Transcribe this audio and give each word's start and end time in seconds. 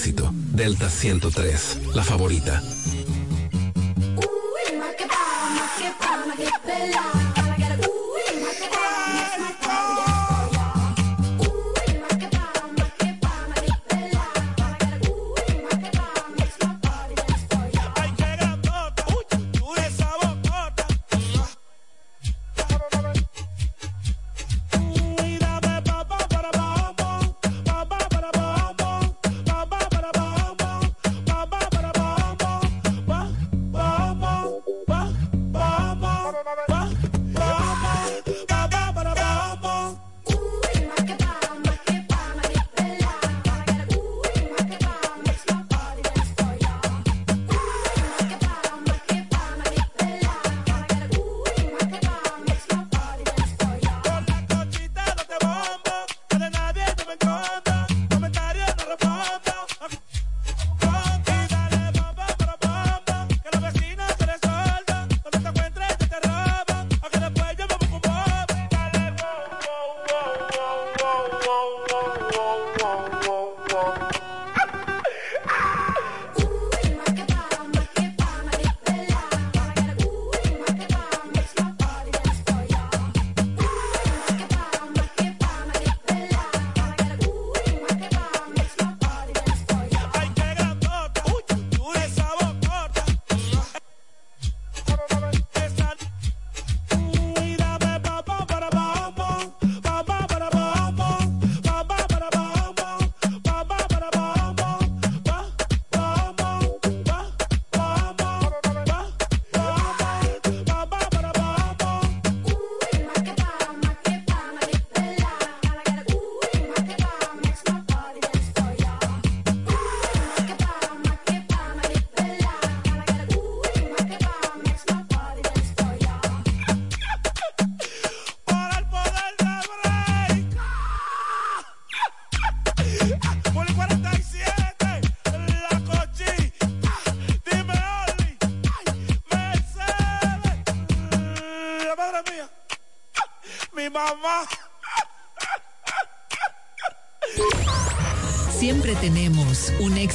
éxito. 0.00 0.32
Delta 0.54 0.88
103, 0.88 1.78
la 1.94 2.02
favorita. 2.02 2.62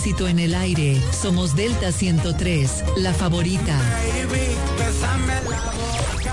En 0.06 0.38
el 0.38 0.54
aire. 0.54 1.02
Somos 1.12 1.56
Delta 1.56 1.92
103, 1.92 2.84
la 2.98 3.12
favorita. 3.12 3.76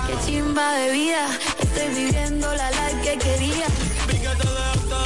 Qué 0.07 0.13
chimba 0.31 0.73
de 0.73 0.91
vida, 0.91 1.27
estoy 1.59 2.05
viviendo 2.05 2.53
la 2.53 2.69
life 2.69 3.01
que 3.01 3.17
quería. 3.17 3.65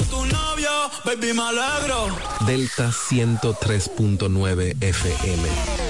tu 0.09 0.25
novio, 0.25 0.69
baby, 1.05 1.33
me 1.33 1.43
alegro. 1.43 2.09
Delta 2.45 2.91
103.9 2.91 4.75
FM. 4.81 5.86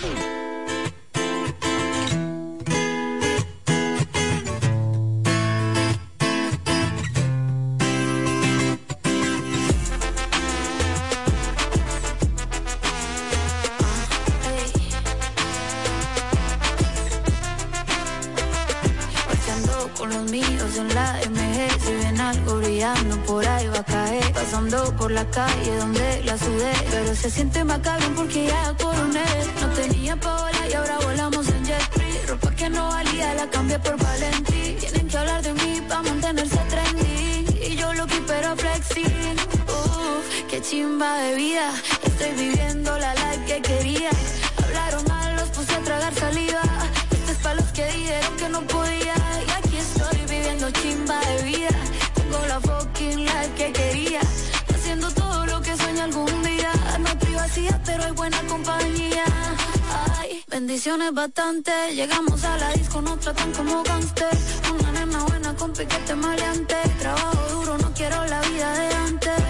Llegamos 61.38 62.44
a 62.44 62.58
la 62.58 62.72
disco, 62.74 63.00
no 63.00 63.16
tratan 63.16 63.52
como 63.54 63.84
gangster. 63.84 64.36
Una 64.74 64.92
nena 64.92 65.24
buena 65.26 65.56
con 65.56 65.72
piquete 65.72 66.16
maleante. 66.16 66.76
Trabajo 66.98 67.54
duro, 67.54 67.78
no 67.78 67.94
quiero 67.94 68.26
la 68.26 68.42
vida 68.42 68.74
de 68.74 68.96
antes. 68.96 69.44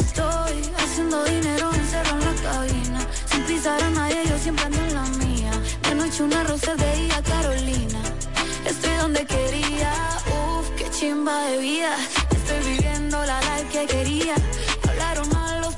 Estoy 0.00 0.62
haciendo 0.78 1.22
dinero 1.24 1.74
encerrado 1.74 2.22
en 2.22 2.24
la 2.24 2.42
cabina. 2.42 3.06
Sin 3.30 3.42
pisar 3.42 3.82
a 3.82 3.90
nadie, 3.90 4.22
yo 4.30 4.38
siempre 4.38 4.64
ando 4.64 4.78
en 4.78 4.94
la 4.94 5.04
mía. 5.24 5.52
De 5.82 5.94
noche 5.94 6.22
una 6.22 6.42
rosa 6.42 6.74
de 6.74 6.96
día, 6.96 7.22
Carolina. 7.22 8.00
Estoy 8.64 8.94
donde 8.94 9.26
quería, 9.26 9.92
uff, 10.26 10.70
qué 10.78 10.90
chimba 10.90 11.38
de 11.48 11.58
vida. 11.58 11.96
Estoy 12.30 12.72
viviendo 12.72 13.22
la 13.26 13.40
life 13.40 13.68
que 13.70 13.86
quería 13.86 14.34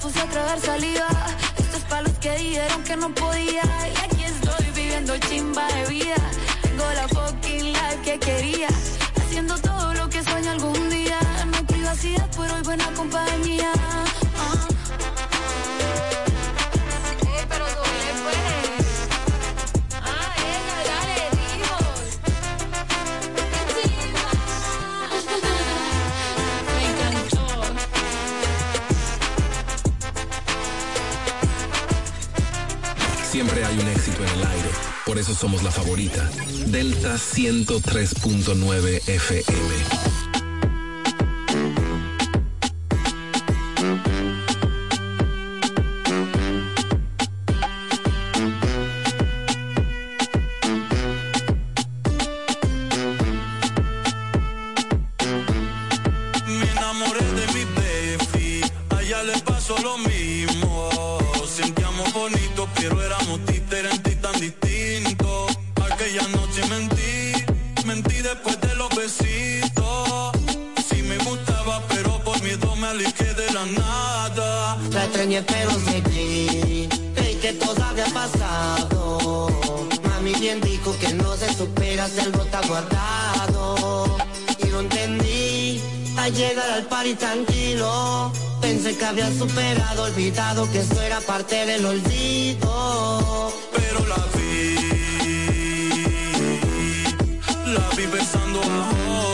puse 0.03 0.21
a 0.21 0.27
tragar 0.27 0.59
saliva. 0.59 1.07
Esto 1.59 1.77
es 1.77 1.85
para 1.85 2.03
los 2.03 2.19
que 2.19 2.37
dijeron 2.37 2.83
que 2.83 2.97
no 2.97 3.15
podía. 3.15 3.63
Chimba 5.19 5.67
de 5.69 5.87
vida. 5.87 6.17
Tengo 6.63 6.85
la 6.95 7.09
fucking 7.09 7.73
life 7.73 8.01
que 8.05 8.19
quería. 8.19 8.69
Haciendo 9.21 9.59
todo 9.59 9.95
lo 9.95 10.09
que 10.09 10.23
sueño 10.23 10.51
algún 10.51 10.91
día. 10.91 11.19
No 11.47 11.67
privacidad, 11.67 12.29
pero 12.37 12.55
hay 12.55 12.63
buena 12.63 12.87
compañía. 12.95 13.73
Eso 35.23 35.35
somos 35.35 35.63
la 35.63 35.71
favorita. 35.71 36.29
Delta 36.67 37.15
103.9 37.15 39.09
FM. 39.09 40.12
la 97.73 97.89
vi 97.97 98.07
besando 98.07 98.61
a 98.61 98.67
la 98.67 99.32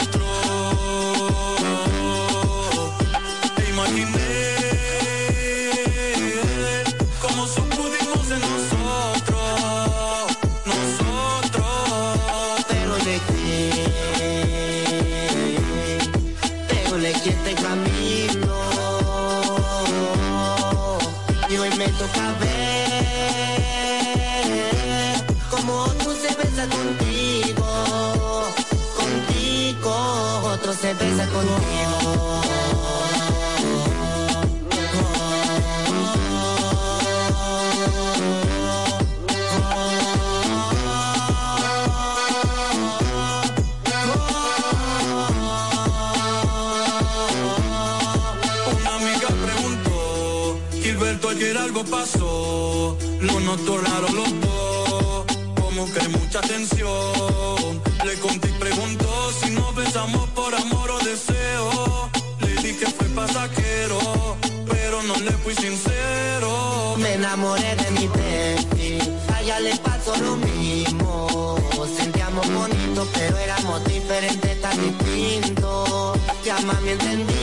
pasó, 51.90 52.96
no 53.20 53.40
nos 53.40 53.60
los 53.60 54.40
dos, 54.40 55.24
como 55.60 55.92
que 55.92 56.08
mucha 56.08 56.40
tensión. 56.40 57.82
Le 58.04 58.14
conté 58.20 58.48
y 58.48 58.52
preguntó 58.52 59.32
si 59.40 59.50
nos 59.50 59.74
besamos 59.74 60.28
por 60.30 60.54
amor 60.54 60.90
o 60.90 60.98
deseo. 61.00 62.10
Le 62.40 62.54
di 62.62 62.74
que 62.74 62.86
fue 62.86 63.06
pasajero, 63.08 63.98
pero 64.68 65.02
no 65.02 65.16
le 65.16 65.32
fui 65.32 65.54
sincero. 65.54 66.94
Me 66.98 67.14
enamoré 67.14 67.76
de 67.76 67.90
mi 67.92 68.06
Betty, 68.08 68.98
a 69.34 69.42
ella 69.42 69.60
le 69.60 69.76
pasó 69.76 70.16
lo 70.16 70.36
mismo. 70.36 71.56
Sentíamos 71.96 72.46
bonito, 72.52 73.06
pero 73.14 73.36
éramos 73.38 73.84
diferentes, 73.84 74.60
tan 74.60 74.76
distintos. 74.82 76.18
Ya 76.44 76.58
mami 76.60 76.90
entendí 76.90 77.37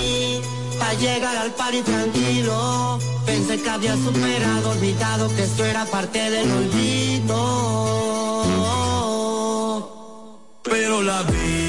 llegar 0.99 1.35
al 1.37 1.51
party 1.51 1.81
tranquilo. 1.81 2.99
Pensé 3.25 3.61
que 3.61 3.69
había 3.69 3.95
superado, 3.95 4.69
olvidado 4.71 5.27
que 5.35 5.43
esto 5.43 5.65
era 5.65 5.85
parte 5.85 6.29
del 6.29 6.51
olvido. 6.51 7.39
Pero 10.63 11.01
la 11.01 11.23
vida. 11.23 11.64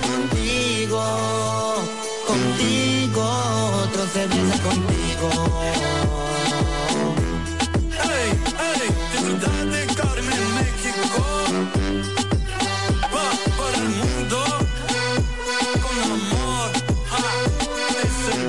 contigo, 0.00 1.02
contigo, 2.26 3.22
otro 3.84 4.06
se 4.12 4.26
besa 4.26 4.62
contigo. 4.62 5.28
Hey, 7.90 8.28
hey, 8.58 8.88
disfrutar 9.12 9.66
de 9.66 9.86
Carmen 9.94 10.44
México. 10.54 11.22
Va 13.14 13.28
para 13.58 13.76
el 13.78 13.88
mundo 13.88 14.38
con 15.82 15.96
amor. 16.12 16.70
Ja, 17.10 17.24
es 18.04 18.18
el 18.34 18.42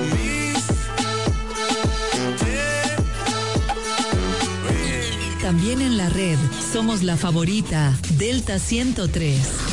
También 5.42 5.80
en 5.80 5.96
la 5.96 6.08
red 6.08 6.38
somos 6.72 7.02
la 7.02 7.16
favorita 7.16 7.96
Delta 8.16 8.58
103. 8.58 9.69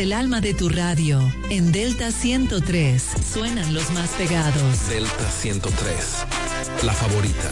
El 0.00 0.14
alma 0.14 0.40
de 0.40 0.54
tu 0.54 0.70
radio. 0.70 1.20
En 1.50 1.72
Delta 1.72 2.10
103 2.10 3.02
suenan 3.32 3.74
los 3.74 3.90
más 3.90 4.08
pegados. 4.10 4.88
Delta 4.88 5.30
103, 5.30 6.16
la 6.84 6.92
favorita. 6.94 7.50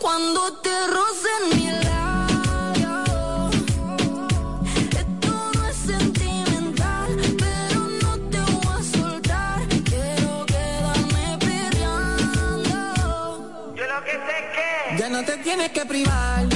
cuando 0.00 0.52
te 0.54 0.70
rocen 0.86 1.40
mi 1.54 1.66
labio. 1.84 3.04
Esto 4.90 5.50
no 5.54 5.68
es 5.68 5.76
sentimental, 5.76 7.16
pero 7.38 7.80
no 8.02 8.18
te 8.30 8.38
voy 8.38 8.74
a 8.78 8.82
soltar. 8.98 9.68
Quiero 9.84 10.46
quedarme 10.46 11.38
peleando. 11.38 12.74
Yo 13.76 13.84
lo 13.86 14.04
que 14.04 14.12
sé 14.12 14.34
es 14.40 14.46
que 14.56 14.98
ya 14.98 15.08
no 15.10 15.22
te 15.22 15.36
tienes 15.38 15.70
que 15.70 15.84
privar. 15.84 16.46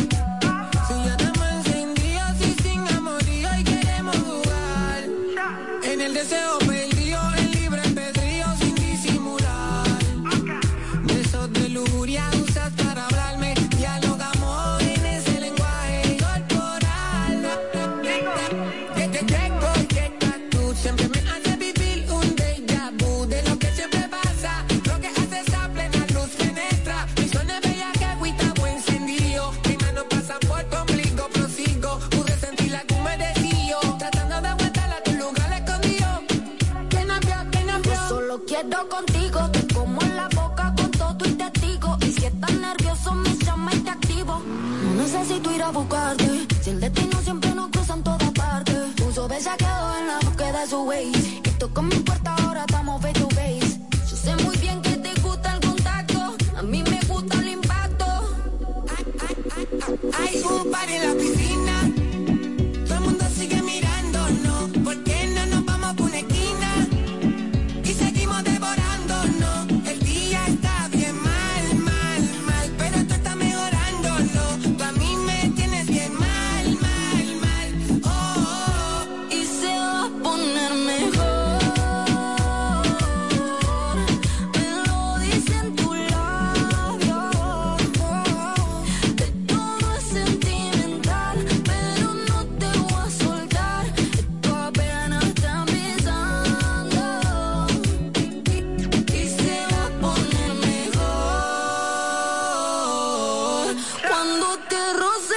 Si 0.88 0.94
ya 1.04 1.14
estamos 1.18 1.48
encendidos 1.50 2.40
y 2.40 2.62
sin 2.62 2.80
amorío 2.88 3.48
y 3.58 3.64
queremos 3.64 4.16
jugar 4.16 5.04
en 5.82 6.00
el 6.00 6.14
deseo. 6.14 6.63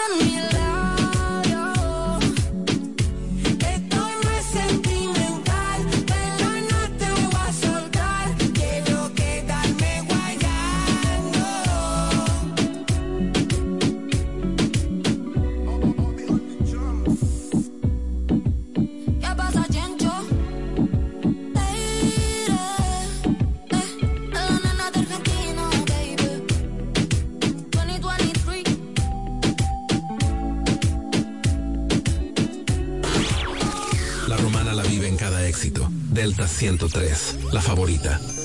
Delta 0.07 0.36
103, 36.57 37.51
la 37.51 37.61
favorita. 37.61 38.36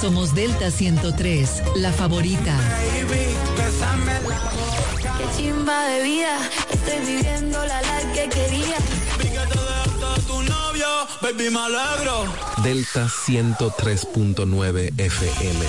Somos 0.00 0.34
Delta 0.34 0.70
103, 0.70 1.62
la 1.76 1.92
favorita. 1.92 2.56
Qué 5.18 5.24
chimba 5.36 5.84
de 5.88 6.02
vida, 6.02 6.38
estoy 6.70 7.00
viviendo 7.04 7.58
la 7.66 7.82
la 7.82 8.12
que 8.14 8.28
quería. 8.30 8.76
tu 10.26 10.42
novio, 10.42 10.86
baby, 11.20 11.50
me 11.50 11.58
alegro. 11.58 12.24
Delta 12.62 13.08
103.9 13.08 14.98
FM. 14.98 15.66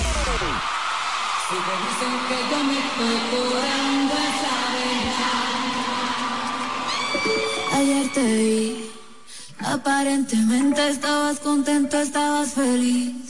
Ayer 7.74 8.12
te 8.14 8.24
vi 8.24 8.92
Aparentemente 9.66 10.88
estabas 10.90 11.40
contento, 11.40 11.98
estabas 11.98 12.54
feliz. 12.54 13.21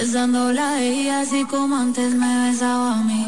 Besándola 0.00 0.70
a 0.70 0.82
ella 0.82 1.20
así 1.20 1.44
como 1.44 1.76
antes 1.76 2.14
me 2.14 2.48
besaba 2.48 3.00
a 3.00 3.02
mí. 3.02 3.26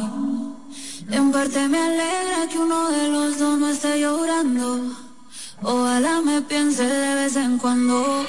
En 1.10 1.30
parte 1.30 1.68
me 1.68 1.78
alegra 1.78 2.48
que 2.50 2.58
uno 2.58 2.90
de 2.90 3.08
los 3.08 3.38
dos 3.38 3.58
no 3.58 3.68
esté 3.68 4.00
llorando. 4.00 4.96
Ojalá 5.62 6.22
me 6.22 6.40
piense 6.40 6.84
de 6.86 7.14
vez 7.14 7.36
en 7.36 7.58
cuando. 7.58 8.24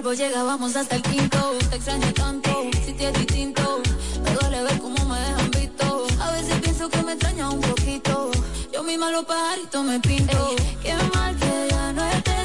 Polvo 0.00 0.14
llega, 0.14 0.42
vamos 0.44 0.76
hasta 0.76 0.96
el 0.96 1.02
quinto. 1.02 1.38
Te 1.68 1.76
extraño 1.76 2.12
tanto, 2.14 2.50
si 2.84 2.92
te 2.92 3.08
es 3.08 3.12
distinto. 3.12 3.82
Me 4.24 4.30
duele 4.34 4.62
ver 4.62 4.78
cómo 4.78 5.04
me 5.04 5.18
dejan 5.20 5.50
visto. 5.50 6.06
A 6.20 6.30
veces 6.30 6.54
pienso 6.62 6.88
que 6.88 7.02
me 7.02 7.12
extraña 7.12 7.50
un 7.50 7.60
poquito. 7.60 8.30
Yo 8.72 8.82
misma 8.82 9.10
los 9.10 9.24
pajaritos 9.24 9.84
me 9.84 10.00
pinto. 10.00 10.56
qué 10.82 10.94
mal 11.14 11.36
que 11.36 11.68
ya 11.70 11.92
no 11.92 12.04
estés 12.06 12.39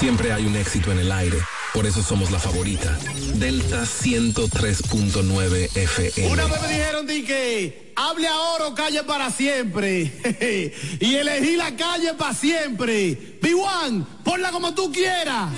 hay 0.00 0.46
un 0.46 0.54
éxito 0.54 0.92
en 0.92 1.00
el 1.00 1.10
aire. 1.10 1.38
Por 1.74 1.84
eso 1.84 2.02
somos 2.04 2.30
la 2.30 2.38
favorita. 2.38 2.96
Delta 3.34 3.82
103.9 3.82 5.76
FM. 5.76 6.28
Una 6.28 6.44
vez 6.44 6.62
me 6.62 6.68
dijeron 6.68 7.06
di 7.06 7.24
que 7.24 7.92
hable 7.96 8.28
ahora 8.28 8.68
o 8.68 8.74
calle 8.76 9.02
para 9.02 9.32
siempre. 9.32 10.12
y 11.00 11.14
elegí 11.16 11.56
la 11.56 11.74
calle 11.74 12.14
para 12.14 12.32
siempre. 12.32 13.40
B1, 13.40 14.06
ponla 14.22 14.52
como 14.52 14.72
tú 14.72 14.92
quieras. 14.92 15.50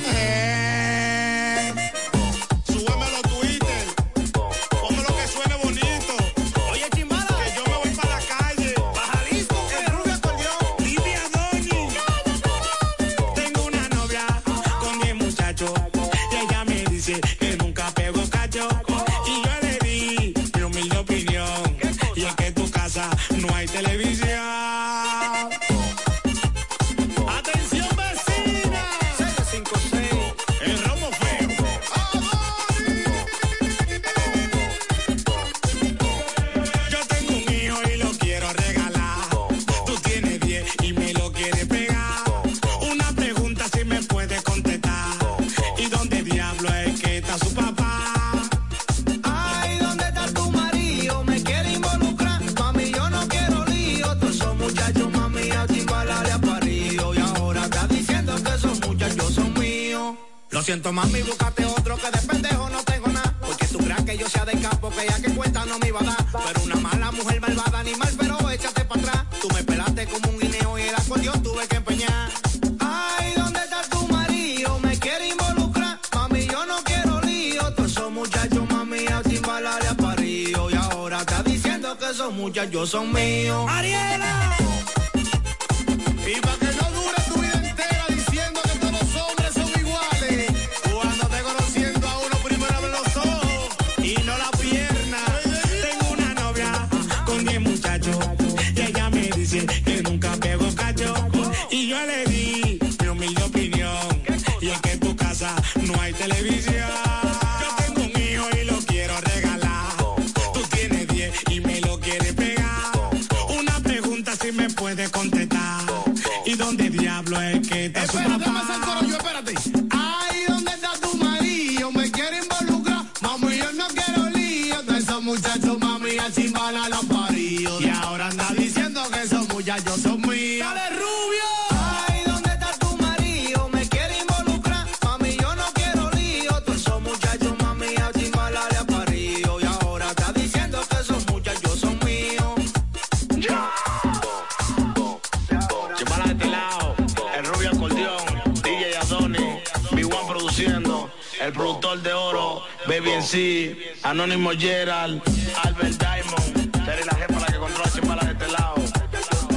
Sí, 153.30 153.76
Anónimo 154.02 154.50
Gerald, 154.58 155.22
Albert 155.62 156.00
Diamond, 156.00 156.84
Terry 156.84 157.04
la 157.04 157.14
jefa 157.14 157.38
la 157.38 157.46
que 157.46 157.58
controla 157.58 157.90
Chimbala 157.94 158.22
de 158.24 158.32
este 158.32 158.48
lado. 158.50 158.74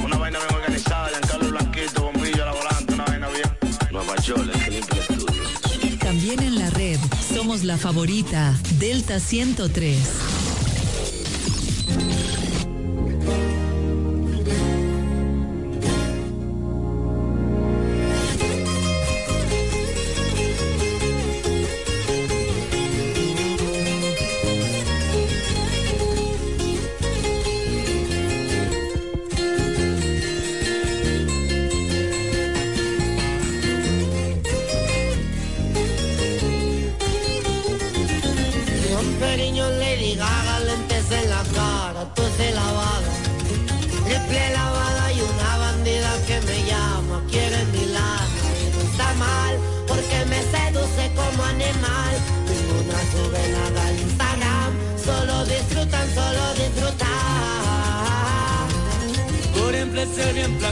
Una 0.04 0.16
vaina 0.16 0.38
bien 0.38 0.54
organizada, 0.54 1.08
Giancarlo 1.08 1.50
Blanquito, 1.50 2.02
bombillo 2.04 2.42
a 2.44 2.46
la 2.46 2.52
volante, 2.52 2.94
una 2.94 3.04
vaina 3.04 3.28
bien. 3.30 3.58
Nueva 3.90 4.14
York, 4.22 4.48
el 4.68 4.74
estudio. 4.74 5.98
También 5.98 6.40
en 6.44 6.56
la 6.60 6.70
red 6.70 7.00
somos 7.34 7.64
la 7.64 7.76
favorita 7.76 8.56
Delta 8.78 9.18
103. 9.18 10.33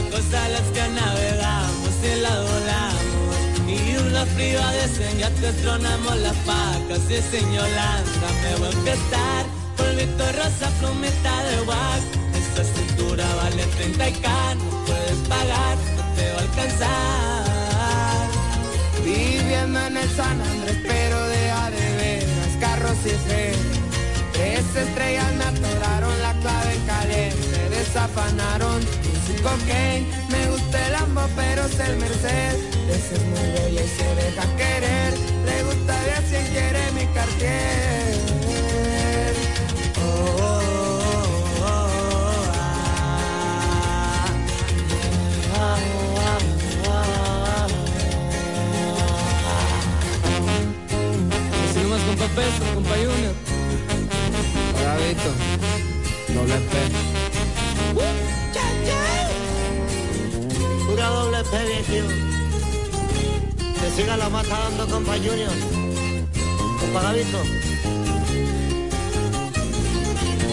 Placosas 0.09 0.49
las 0.49 0.67
que 0.73 0.87
navegamos 0.89 1.93
y 2.03 2.21
la 2.21 2.41
volamos. 2.41 3.35
Y 3.67 3.97
una 3.97 4.25
fría 4.25 4.67
de 4.71 5.17
ya 5.17 5.29
te 5.29 5.53
tronamos 5.61 6.17
las 6.17 6.35
pacas 6.37 6.99
y 7.09 7.21
señolanda 7.21 8.27
me 8.41 8.55
voy 8.57 8.67
a 8.67 8.71
empezar. 8.71 9.45
Polvito 9.77 10.25
rosa, 10.33 10.69
plumeta 10.79 11.43
de 11.43 11.61
wax. 11.61 12.03
Esta 12.35 12.63
cintura 12.63 13.25
vale 13.35 13.65
30 13.77 14.09
y 14.09 14.13
can, 14.13 14.57
no 14.57 14.85
puedes 14.85 15.19
pagar, 15.27 15.77
no 15.97 16.03
te 16.15 16.31
va 16.31 16.37
a 16.37 16.41
alcanzar. 16.41 17.43
Viviendo 19.03 19.79
en 19.79 19.97
el 19.97 20.09
San 20.09 20.41
Andrés, 20.41 20.77
pero 20.83 21.27
de 21.27 21.43
veras, 21.97 22.57
carros 22.59 22.97
y 23.05 23.15
fe. 23.27 23.53
Tres 24.33 24.75
estrellas 24.75 25.33
me 25.35 25.43
atoraron 25.45 26.21
la 26.21 26.33
clave 26.41 26.75
caliente, 26.85 27.69
desafanaron 27.69 28.81
sin 28.81 29.12
cocaine. 29.43 30.07
Me 30.29 30.49
gusta 30.49 30.87
el 30.87 30.93
Lambo, 30.93 31.27
pero 31.35 31.65
es 31.65 31.79
el 31.79 31.97
Merced. 31.97 32.55
Ese 32.89 33.15
es 33.15 33.23
muy 33.25 33.51
bella 33.51 33.81
y 33.83 33.87
se 33.87 34.15
deja 34.15 34.45
querer. 34.55 35.13
Le 35.45 35.63
gusta 35.63 36.01
de 36.03 36.11
a 36.13 36.21
quien 36.21 36.45
quiere 36.47 36.91
mi 36.93 37.05
cartier. 37.13 38.15
Oh, 39.97 40.01
oh, 40.39 40.51
oh, 41.59 41.65
oh, 41.65 42.51
ah. 42.53 42.61
Ah, 45.55 45.77
ah, 46.15 46.39
ah, 46.87 47.67
Si 51.73 51.79
con 52.59 52.73
compa 52.73 52.95
Junior. 52.95 53.35
Bravito, 54.73 55.31
doble 56.33 56.57
P. 56.69 57.13
Pura 60.93 61.07
doble 61.07 61.43
P, 61.45 61.57
viejo. 61.89 62.07
Que 63.79 63.89
siga 63.95 64.15
la 64.15 64.29
mata 64.29 64.59
dando 64.59 64.87
compa 64.87 65.13
Junior. 65.13 65.49
Compa 66.79 67.01
Gavito. 67.01 67.41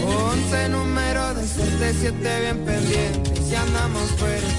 Once 0.03 0.69
número 0.69 1.35
de 1.35 1.47
suerte, 1.47 1.93
siete 1.93 2.39
bien 2.41 2.65
pendientes 2.65 3.51
y 3.51 3.55
andamos 3.55 4.09
fuertes. 4.17 4.55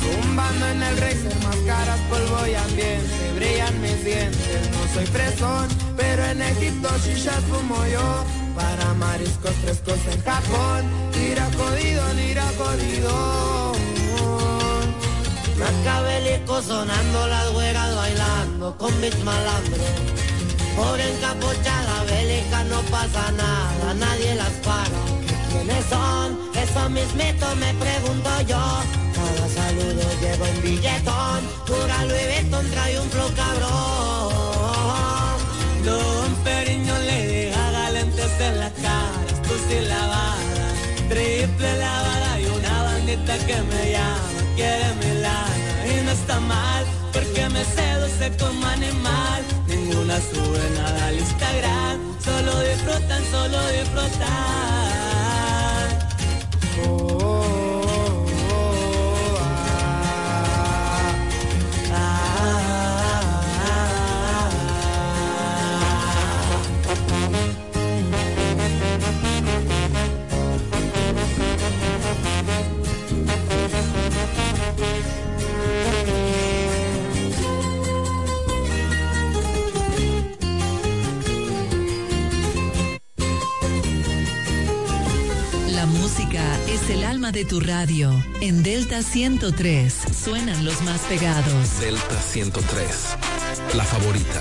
Zumbando 0.00 0.68
en 0.68 0.82
el 0.84 0.96
racer, 0.98 1.34
máscaras, 1.42 1.98
polvo 2.10 2.46
y 2.46 2.54
ambiente. 2.54 3.32
Brillan 3.34 3.82
mis 3.82 4.04
dientes, 4.04 4.70
no 4.70 4.94
soy 4.94 5.06
fresón, 5.06 5.66
pero 5.96 6.24
en 6.26 6.42
Egipto 6.42 6.90
shishas 7.04 7.42
fumo 7.50 7.84
yo. 7.86 8.24
Para 8.54 8.94
mariscos 8.94 9.54
frescos 9.64 9.98
en 10.12 10.22
Japón, 10.22 10.84
tira 11.12 11.50
jodido, 11.58 12.04
tira 12.14 12.44
jodido. 12.56 13.67
Macabélico 15.58 16.62
sonando 16.62 17.26
las 17.26 17.52
güeras 17.52 17.96
bailando 17.96 18.76
con 18.76 19.00
mis 19.00 19.16
malandros. 19.24 19.80
Pobre 20.76 21.12
encapuchada 21.12 22.04
bélica 22.04 22.64
no 22.64 22.80
pasa 22.82 23.32
nada, 23.32 23.94
nadie 23.94 24.34
las 24.36 24.52
para. 24.64 25.00
¿Quiénes 25.50 25.84
son? 25.86 26.38
Eso 26.54 26.88
mismito 26.90 27.46
me 27.56 27.74
pregunto 27.74 28.30
yo. 28.46 28.64
Cada 29.18 29.48
saludo 29.48 30.04
lleva 30.20 30.46
un 30.48 30.62
billetón, 30.62 31.40
pura 31.66 32.04
Louis 32.04 32.26
Vuitton 32.32 32.70
trae 32.70 33.00
un 33.00 33.10
flow 33.10 33.30
cabrón. 33.34 34.68
Don 35.84 36.34
Periño 36.44 36.96
le 36.98 37.26
deja 37.26 37.70
galentes 37.72 38.40
en 38.40 38.60
la 38.60 38.70
cara, 38.70 39.24
esto 39.26 39.54
sí 39.68 39.80
lavada, 39.80 40.68
triple 41.08 41.76
lavada 41.78 42.40
y 42.40 42.46
una 42.46 42.82
bandita 42.84 43.38
que 43.38 43.56
me 43.62 43.90
llama, 43.92 44.40
quiere 44.54 44.94
mi 45.00 45.17
está 46.20 46.40
mal, 46.40 46.84
porque 47.12 47.48
me 47.48 47.64
seduce 47.64 48.36
como 48.38 48.66
animal, 48.66 49.42
ninguna 49.66 50.16
sube 50.20 50.70
nada 50.76 51.06
al 51.06 51.18
Instagram, 51.18 51.96
solo 52.24 52.60
disfrutan, 52.60 53.22
solo 53.30 53.58
disfrutan. 53.68 55.17
De 87.18 87.44
tu 87.44 87.58
radio. 87.58 88.12
En 88.40 88.62
Delta 88.62 89.02
103 89.02 89.92
suenan 89.92 90.64
los 90.64 90.80
más 90.82 91.00
pegados. 91.02 91.80
Delta 91.80 92.22
103, 92.22 93.16
la 93.74 93.84
favorita. 93.84 94.40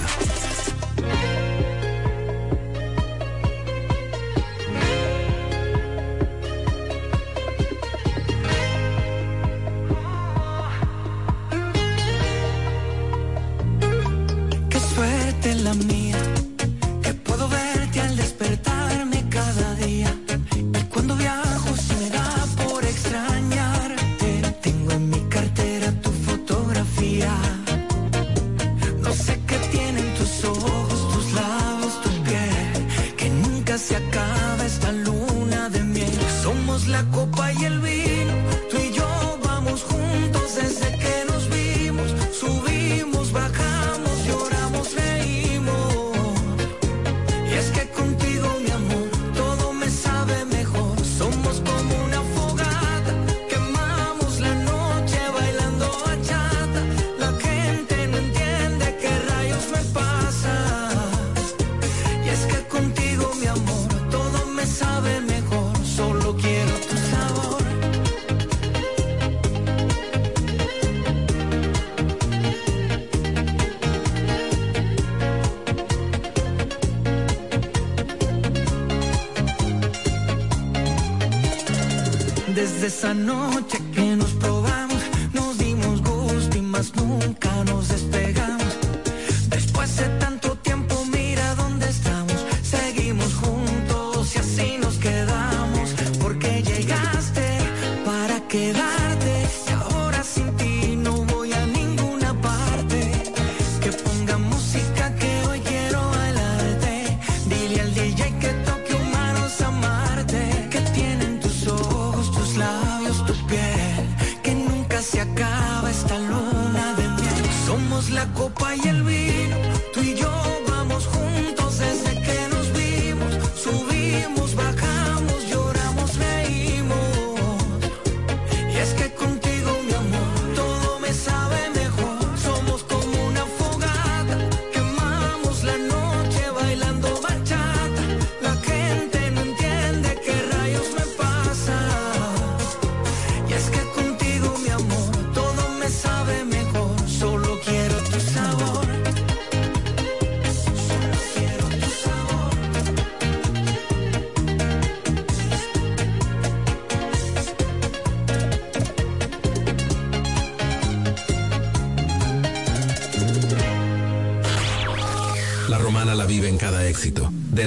desde 82.74 82.88
esa 82.88 83.14
noche 83.14 83.78
que 83.94 84.07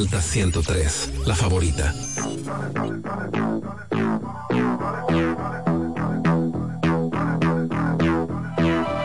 Delta 0.01 0.23
103, 0.23 1.13
la 1.27 1.35
favorita. 1.35 1.93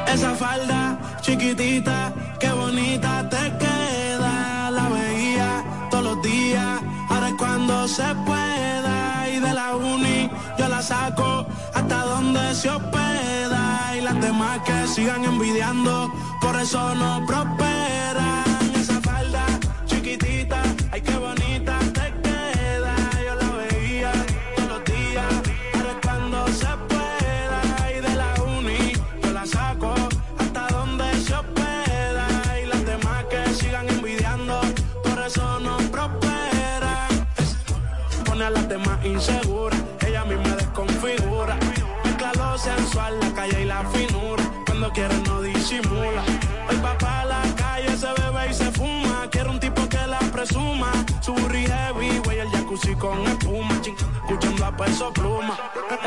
Esa 0.07 0.35
falda 0.35 1.19
chiquitita, 1.19 2.13
qué 2.39 2.49
bonita 2.49 3.27
te 3.27 3.43
queda. 3.59 4.71
La 4.71 4.87
veía 4.87 5.65
todos 5.91 6.05
los 6.05 6.21
días, 6.21 6.79
ahora 7.09 7.27
es 7.27 7.35
cuando 7.37 7.89
se 7.89 8.15
pueda. 8.25 9.29
Y 9.35 9.39
de 9.41 9.53
la 9.53 9.75
uni 9.75 10.29
yo 10.57 10.69
la 10.69 10.81
saco 10.81 11.45
hasta 11.73 12.05
donde 12.05 12.55
se 12.55 12.69
hospeda. 12.69 13.97
Y 13.97 14.01
las 14.01 14.21
demás 14.21 14.61
que 14.65 14.87
sigan 14.87 15.25
envidiando, 15.25 16.09
por 16.39 16.55
eso 16.55 16.95
no 16.95 17.21
prosperan. 17.27 17.54
Peso 54.85 55.11
pluma. 55.13 55.55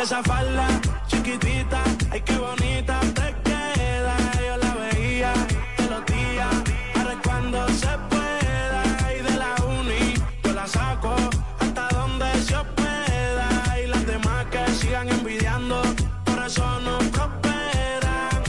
Esa 0.01 0.23
falda 0.23 0.67
chiquitita, 1.09 1.81
ay, 2.13 2.21
qué 2.23 2.37
bonita 2.39 3.01
te 3.15 3.35
queda. 3.45 4.17
Yo 4.47 4.57
la 4.57 4.75
veía 4.75 5.33
todos 5.77 5.91
los 5.91 6.07
días. 6.07 6.55
Ahora 6.97 7.13
es 7.13 7.19
cuando 7.27 7.69
se 7.69 7.93
pueda. 8.11 8.83
Y 9.19 9.23
de 9.23 9.35
la 9.43 9.55
uni, 9.79 10.15
yo 10.45 10.53
la 10.53 10.67
saco 10.67 11.15
hasta 11.61 11.89
donde 11.89 12.27
se 12.43 12.57
hospeda. 12.57 13.49
Y 13.83 13.87
las 13.89 14.07
demás 14.07 14.47
que 14.53 14.61
sigan 14.75 15.09
envidiando, 15.09 15.83
por 16.25 16.39
eso 16.47 16.81
no 16.81 16.99
prosperan. 16.99 18.43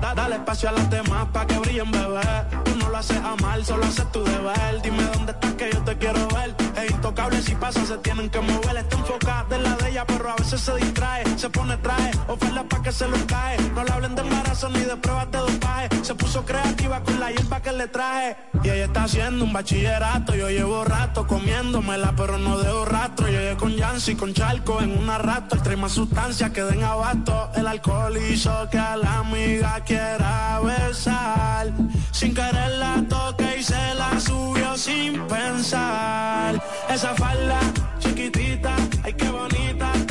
Da- 0.00 0.14
dale 0.14 0.36
espacio 0.36 0.68
a 0.70 0.72
las 0.72 0.90
demás 0.90 1.26
pa' 1.32 1.46
que 1.46 1.58
brillen, 1.58 1.90
bebé. 1.90 2.28
Tú 2.64 2.74
no 2.76 2.88
lo 2.88 2.96
haces 2.96 3.18
a 3.18 3.36
mal, 3.36 3.64
solo 3.64 3.84
haces 3.84 4.10
tu 4.12 4.24
deber. 4.24 4.82
Dime 4.82 5.02
dónde 5.14 5.32
estás 5.32 5.52
que 5.54 5.70
yo 5.72 5.80
te 5.84 5.96
quiero 5.96 6.26
ver. 6.28 6.54
Es 6.98 7.04
intocable 7.04 7.40
si 7.42 7.54
pasa, 7.54 7.86
se 7.86 7.96
tienen 7.98 8.28
que 8.28 8.40
mover. 8.40 8.76
Está 8.76 8.96
enfocada 8.96 9.54
en 9.54 9.62
la 9.62 9.76
de 9.76 9.90
ella, 9.90 10.04
pero 10.04 10.30
a 10.30 10.34
veces 10.34 10.60
se 10.60 10.74
distrae. 10.74 11.38
Se 11.38 11.48
pone 11.48 11.76
traje, 11.76 12.10
oferta 12.26 12.64
pa' 12.64 12.82
que 12.82 12.90
se 12.90 13.06
lo 13.06 13.16
cae. 13.24 13.56
No 13.72 13.84
le 13.84 13.92
hablen 13.92 14.16
de 14.16 14.22
embarazo 14.22 14.68
ni 14.70 14.80
de 14.80 14.96
pruebas 14.96 15.30
de 15.30 15.38
dopaje. 15.38 15.88
Se 16.02 16.16
puso 16.16 16.44
creativa 16.44 17.00
con 17.04 17.20
la 17.20 17.30
hierba 17.30 17.62
que 17.62 17.70
le 17.70 17.86
traje. 17.86 18.36
Y 18.64 18.70
ella 18.70 18.86
está 18.86 19.04
haciendo 19.04 19.44
un 19.44 19.52
bachillerato. 19.52 20.34
Yo 20.34 20.50
llevo 20.50 20.84
rato 20.84 21.24
comiéndomela, 21.24 22.14
pero 22.16 22.36
no 22.36 22.58
dejo 22.58 22.84
rastro. 22.84 23.28
Llegué 23.28 23.56
con 23.56 23.76
Yancy, 23.76 24.16
con 24.16 24.34
Charco 24.34 24.80
en 24.80 24.98
una 24.98 25.18
rato. 25.18 25.56
El 25.70 25.76
más 25.76 25.92
sustancia 25.92 26.52
que 26.52 26.62
den 26.64 26.82
abasto. 26.82 27.50
El 27.54 27.68
alcohol 27.68 28.16
hizo 28.16 28.68
que 28.70 28.78
a 28.78 28.96
la 28.96 29.18
amiga 29.18 29.84
quiera 29.86 30.58
besar. 30.64 31.72
Sin 32.10 32.34
querer 32.34 32.72
la 32.72 33.04
toque 33.08 33.58
y 33.60 33.62
se 33.62 33.94
la 33.94 34.18
subió 34.18 34.76
sin 34.76 35.20
pensar. 35.28 36.60
Esa 36.88 37.14
falda 37.14 37.60
chiquitita, 38.00 38.74
ay 39.04 39.12
qué 39.12 39.28
bonita 39.30 40.07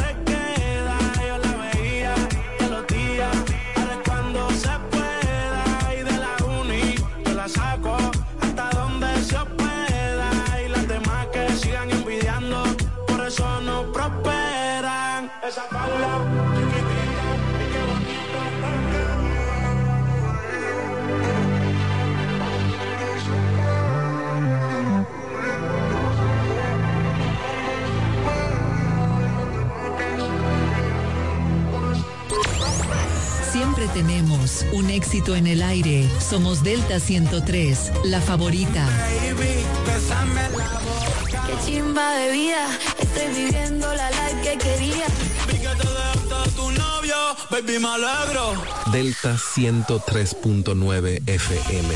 Siempre 33.88 34.04
tenemos 34.04 34.65
un 34.71 34.89
éxito 34.89 35.36
en 35.36 35.47
el 35.47 35.62
aire. 35.62 36.10
Somos 36.19 36.63
Delta 36.63 37.00
103, 37.00 37.91
la 38.06 38.21
favorita. 38.21 38.86
Baby, 38.86 39.63
besame 39.86 40.41
la 40.58 40.80
boca. 40.80 41.47
Qué 41.47 41.54
chimba 41.65 42.13
de 42.13 42.32
vida, 42.32 42.67
estoy 43.00 43.43
viviendo 43.43 43.93
la 43.93 44.10
life 44.10 44.41
que 44.43 44.58
quería. 44.58 45.06
Vi 45.47 45.54
que 45.54 45.67
te 45.67 45.88
dejaste 45.88 46.52
tu 46.56 46.71
novio, 46.71 47.15
baby, 47.50 47.80
me 47.80 47.88
alegro. 47.88 48.54
Delta 48.91 49.36
103.9 49.36 51.21
FM. 51.28 51.95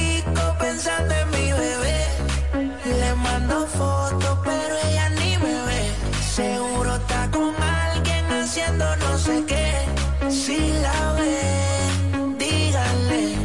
haciendo 8.51 8.85
no 8.97 9.17
sé 9.17 9.45
qué. 9.47 9.71
Si 10.29 10.57
la 10.81 11.13
ve, 11.13 12.35
díganle 12.37 13.35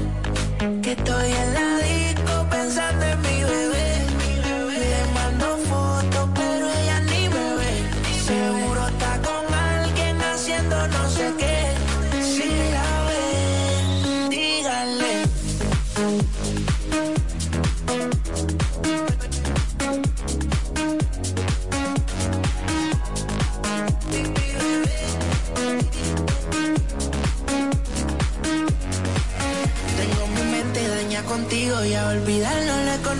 que 0.83 0.92
estoy 0.92 1.31
en 1.33 1.55
la 1.55 1.56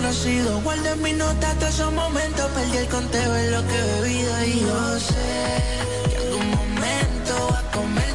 conocido. 0.07 0.61
Guardo 0.61 0.89
en 0.93 1.01
mi 1.01 1.13
nota 1.13 1.53
todos 1.55 1.73
esos 1.73 1.91
momentos, 1.91 2.49
perdí 2.51 2.77
el 2.77 2.87
conteo 2.87 3.35
en 3.35 3.51
lo 3.51 3.67
que 3.67 3.75
he 3.75 4.01
bebido 4.01 4.45
y 4.45 4.59
yo 4.61 4.99
sé 4.99 6.09
que 6.09 6.17
algún 6.17 6.49
momento 6.49 7.49
va 7.51 7.59
a 7.59 7.71
comerte 7.71 8.06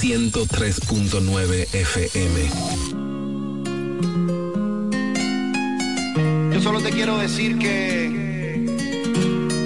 103.9 0.00 1.74
FM. 1.74 2.50
Yo 6.54 6.60
solo 6.62 6.80
te 6.80 6.88
quiero 6.90 7.18
decir 7.18 7.58
que 7.58 8.08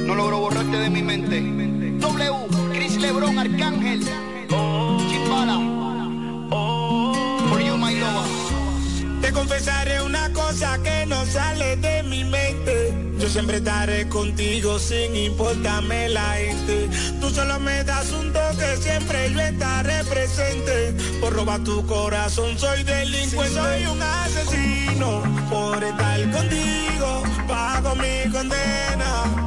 no 0.05 0.16
logro 0.16 0.41
borrarte 0.41 0.76
de 0.76 0.91
mi 0.91 1.03
mente. 1.03 1.41
W, 2.01 2.32
Chris 2.72 2.97
Lebron, 3.01 3.39
Arcángel, 3.39 4.03
siempre 13.55 13.73
estaré 13.73 14.09
contigo 14.09 14.79
sin 14.79 15.15
importarme 15.15 16.09
la 16.09 16.35
gente. 16.35 16.89
Tú 17.21 17.31
solo 17.31 17.61
me 17.61 17.85
das 17.85 18.11
un 18.13 18.33
toque, 18.33 18.77
siempre 18.81 19.33
yo 19.33 19.41
estaré 19.41 20.05
presente. 20.05 20.95
Por 21.21 21.33
robar 21.33 21.63
tu 21.63 21.85
corazón 21.87 22.59
soy 22.59 22.83
delincuente. 22.83 23.55
Soy 23.55 23.87
un 23.87 24.03
asesino 24.03 25.23
por 25.51 25.83
estar 25.83 26.31
contigo. 26.31 27.23
Pago 27.47 27.95
mi 27.97 28.31
condena. 28.33 29.43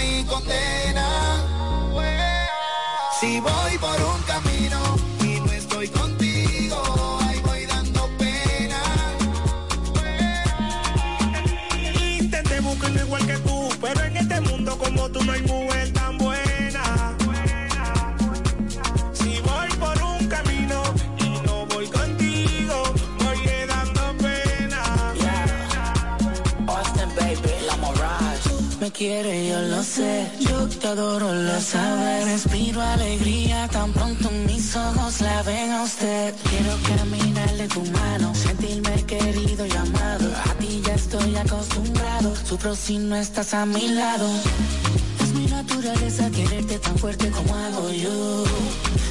Mi 0.00 0.24
condena. 0.24 1.08
Si 3.20 3.38
voy 3.40 3.78
por 3.78 4.00
un 4.02 4.22
quiere, 29.00 29.48
yo 29.48 29.58
lo 29.62 29.82
sé. 29.82 30.30
Yo 30.40 30.68
te 30.68 30.86
adoro, 30.86 31.32
lo 31.32 31.58
sabes. 31.60 32.24
Respiro 32.26 32.82
alegría 32.82 33.66
tan 33.68 33.92
pronto 33.94 34.30
mis 34.46 34.76
ojos 34.76 35.22
la 35.22 35.42
ven 35.42 35.70
a 35.70 35.82
usted. 35.84 36.34
Quiero 36.50 36.72
caminarle 36.90 37.66
tu 37.68 37.82
mano, 37.98 38.34
sentirme 38.34 38.94
querido 39.06 39.64
y 39.64 39.72
amado. 39.72 40.26
A 40.44 40.52
ti 40.60 40.82
ya 40.86 40.94
estoy 40.94 41.34
acostumbrado. 41.34 42.28
Sufro 42.44 42.74
si 42.74 42.98
no 42.98 43.16
estás 43.16 43.54
a 43.54 43.64
mi 43.64 43.88
lado. 43.88 44.28
Es 45.22 45.32
mi 45.32 45.46
naturaleza 45.46 46.30
quererte 46.30 46.78
tan 46.78 46.96
fuerte 46.98 47.30
como 47.30 47.54
hago 47.54 47.90
yo. 47.92 48.44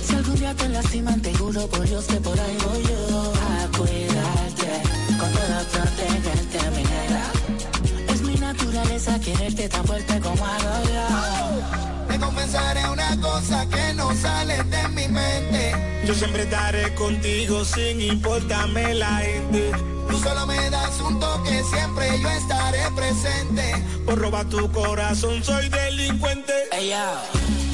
Si 0.05 0.13
algún 0.13 0.35
día 0.35 0.53
te 0.53 0.69
lastiman, 0.69 1.19
te 1.19 1.33
juro 1.33 1.67
por 1.67 1.83
Dios 1.87 2.05
que 2.05 2.17
por 2.27 2.39
ahí 2.39 2.57
voy 2.63 2.83
yo. 2.83 3.33
A 3.49 3.67
naturaleza 8.79 9.19
quererte 9.19 9.69
tan 9.69 9.85
fuerte 9.85 10.19
como 10.19 10.45
hago 10.45 10.83
yo. 10.85 12.07
Te 12.07 12.19
confesaré 12.19 12.89
una 12.89 13.19
cosa 13.21 13.67
que 13.69 13.93
no 13.93 14.13
sale 14.15 14.63
de 14.63 14.87
mi 14.89 15.07
mente. 15.07 15.73
Yo 16.05 16.13
siempre 16.13 16.43
estaré 16.43 16.93
contigo 16.95 17.65
sin 17.65 18.01
importarme 18.01 18.95
la 18.95 19.17
gente. 19.17 19.71
Tú 20.09 20.17
solo 20.17 20.47
me 20.47 20.69
das 20.69 20.99
un 21.01 21.19
toque, 21.19 21.61
siempre 21.63 22.19
yo 22.21 22.29
estaré 22.29 22.79
presente. 22.95 23.85
Por 24.05 24.17
robar 24.19 24.45
tu 24.45 24.71
corazón 24.71 25.43
soy 25.43 25.69
delincuente. 25.69 26.53
Ella, 26.71 27.21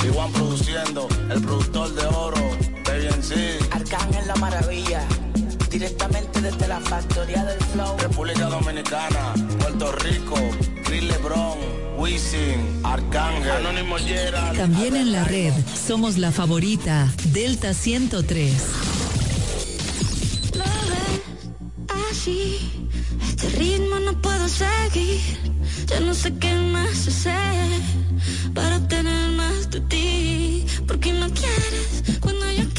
Igual 0.03 0.31
produciendo, 0.31 1.07
el 1.31 1.41
productor 1.41 1.93
de 1.95 2.05
oro, 2.05 2.37
Baby 2.85 3.07
en 3.07 3.23
sí. 3.23 3.57
Arcángel 3.71 4.27
la 4.27 4.35
maravilla. 4.35 5.03
Directamente 5.69 6.41
desde 6.41 6.67
la 6.67 6.79
factoría 6.79 7.43
del 7.43 7.59
flow. 7.59 7.97
República 7.97 8.45
Dominicana, 8.45 9.33
Puerto 9.59 9.91
Rico, 9.93 10.35
Chris 10.95 11.09
Lebron, 11.09 11.57
Wisin, 11.97 12.79
Arcángel, 12.83 13.51
Anónimo 13.51 13.97
Gerald. 13.97 14.57
También 14.57 14.95
en 14.95 15.11
la 15.11 15.25
red 15.25 15.51
somos 15.75 16.17
la 16.17 16.31
favorita 16.31 17.11
Delta 17.33 17.73
103. 17.73 18.53
Lo 20.53 20.63
ves 20.63 21.21
así, 22.09 22.87
este 23.27 23.49
ritmo 23.57 23.99
no 23.99 24.21
puedo 24.21 24.47
seguir. 24.47 25.19
Ya 25.87 25.99
no 25.99 26.13
sé 26.13 26.33
qué 26.37 26.53
más 26.55 27.09
hacer 27.09 27.81
para 28.53 28.77
obtener 28.77 29.31
más 29.31 29.69
de 29.71 29.81
ti. 29.81 30.65
Porque 30.87 31.11
no 31.11 31.27
quieres 31.29 32.19
cuando 32.21 32.49
yo 32.53 32.69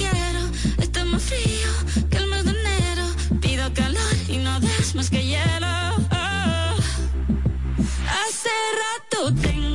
rato 9.16 9.32
tengo 9.32 9.65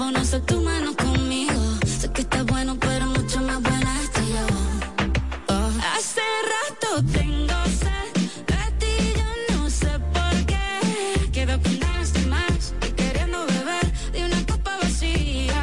teléfono, 0.00 0.40
tu 0.46 0.60
mano 0.62 0.96
conmigo. 0.96 1.60
Sé 1.86 2.10
que 2.12 2.22
estás 2.22 2.44
bueno, 2.46 2.76
pero 2.80 3.06
mucho 3.06 3.40
más 3.42 3.60
buena 3.60 4.02
estoy 4.02 4.28
yo. 4.28 4.46
Oh. 5.48 5.70
Hace 5.94 6.22
rato 6.54 7.04
tengo 7.12 7.58
sed 7.82 8.12
de 8.46 8.62
ti, 8.80 9.12
yo 9.18 9.56
no 9.56 9.70
sé 9.70 9.90
por 10.14 10.46
qué. 10.46 11.30
Quedo 11.32 11.60
con 11.60 11.78
ganas 11.78 12.26
más 12.26 12.74
y 12.86 12.92
queriendo 12.92 13.46
beber 13.46 13.92
de 14.12 14.24
una 14.24 14.46
copa 14.46 14.76
vacía. 14.82 15.62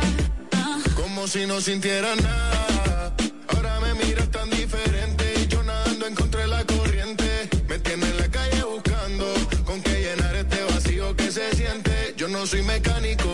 Ah. 0.54 0.78
Como 0.96 1.28
si 1.28 1.46
no 1.48 1.60
sintiera 1.60 2.16
nada. 2.16 3.16
Ahora 3.48 3.80
me 3.80 3.94
miras 4.06 4.30
tan 4.30 4.50
diferente. 4.50 5.34
y 5.42 5.48
Yo 5.48 5.64
nadando 5.64 6.06
en 6.06 6.16
contra 6.16 6.42
de 6.42 6.48
la 6.48 6.64
corriente. 6.64 7.50
Me 7.68 7.80
tienes 7.80 8.10
en 8.10 8.18
la 8.18 8.30
calle 8.30 8.64
buscando 8.64 9.26
con 9.66 9.82
qué 9.82 9.96
llenar 10.02 10.36
este 10.36 10.64
vacío 10.64 11.16
que 11.16 11.32
se 11.32 11.56
siente. 11.56 12.14
Yo 12.18 12.28
no 12.28 12.46
soy 12.46 12.64
mecánico, 12.64 13.27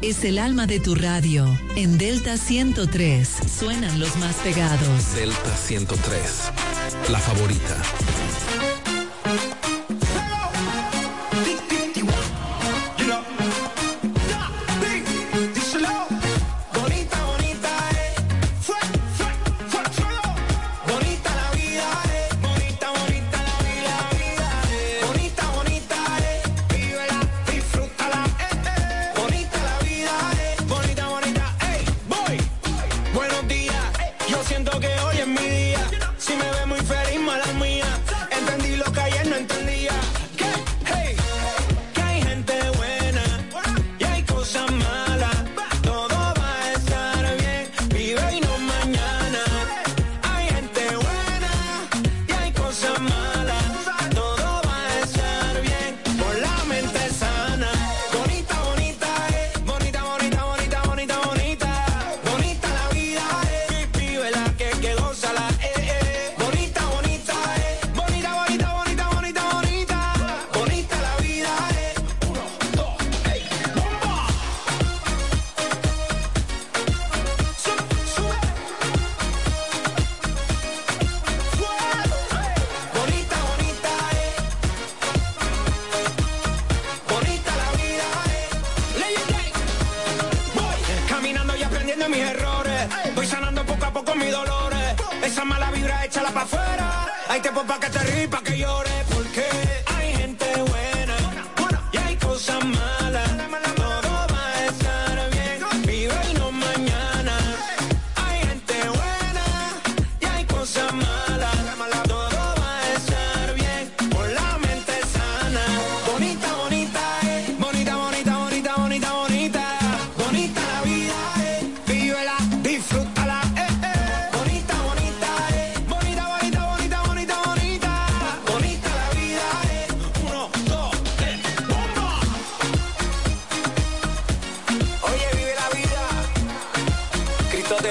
Es 0.00 0.24
el 0.24 0.38
alma 0.38 0.66
de 0.66 0.80
tu 0.80 0.94
radio. 0.94 1.46
En 1.76 1.98
Delta 1.98 2.36
103 2.36 3.28
suenan 3.58 4.00
los 4.00 4.16
más 4.16 4.36
pegados. 4.36 5.14
Delta 5.14 5.56
103, 5.56 6.50
la 7.10 7.18
favorita. 7.18 7.76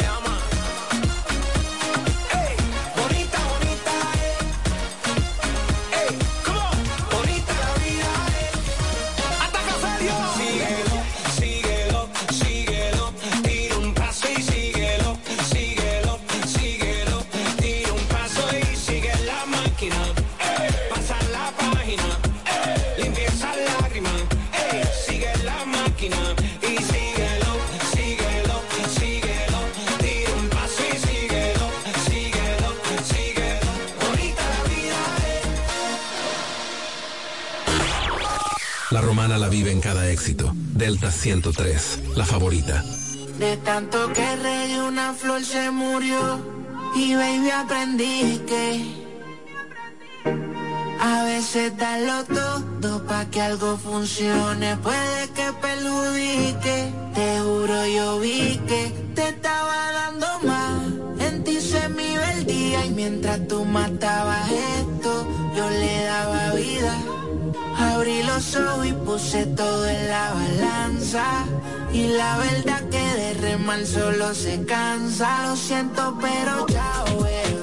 te 0.02 0.08
amo. 0.08 0.31
Delta 40.82 41.12
103, 41.12 42.16
la 42.16 42.26
favorita. 42.26 42.84
De 43.38 43.56
tanto 43.58 44.12
que 44.14 44.36
rey 44.38 44.80
una 44.80 45.14
flor 45.14 45.46
se 45.46 45.70
murió 45.70 46.42
y 46.96 47.14
baby 47.14 47.52
aprendí 47.52 48.42
que 48.48 48.66
a 51.00 51.24
veces 51.26 51.78
darlo 51.78 52.24
todo 52.24 53.06
pa' 53.06 53.26
que 53.26 53.42
algo 53.42 53.78
funcione 53.78 54.76
puede 54.78 55.30
que 55.36 55.54
perjudique. 55.62 56.92
Te 57.14 57.40
juro 57.42 57.86
yo 57.86 58.20
vi 58.20 58.60
que 58.68 58.92
te 59.14 59.30
estaba 59.30 59.92
dando 59.92 60.28
más. 60.48 60.82
En 61.20 61.44
ti 61.44 61.62
se 61.62 61.90
me 61.90 62.14
iba 62.14 62.32
el 62.34 62.46
día 62.48 62.86
y 62.88 62.90
mientras 62.90 63.48
tú 63.48 63.66
matabas 63.66 64.50
esto 64.50 65.28
yo 65.56 65.70
le 65.70 66.06
daba 66.06 66.54
vida 66.56 66.91
y 68.84 68.92
puse 69.06 69.46
todo 69.46 69.88
en 69.88 70.10
la 70.10 70.34
balanza. 70.34 71.24
Y 71.94 72.08
la 72.08 72.38
verdad 72.38 72.82
que 72.90 72.98
de 73.00 73.34
remar 73.36 73.86
solo 73.86 74.34
se 74.34 74.66
cansa. 74.66 75.48
Lo 75.48 75.56
siento, 75.56 76.18
pero 76.20 76.66
chao, 76.68 77.26
eh. 77.28 77.61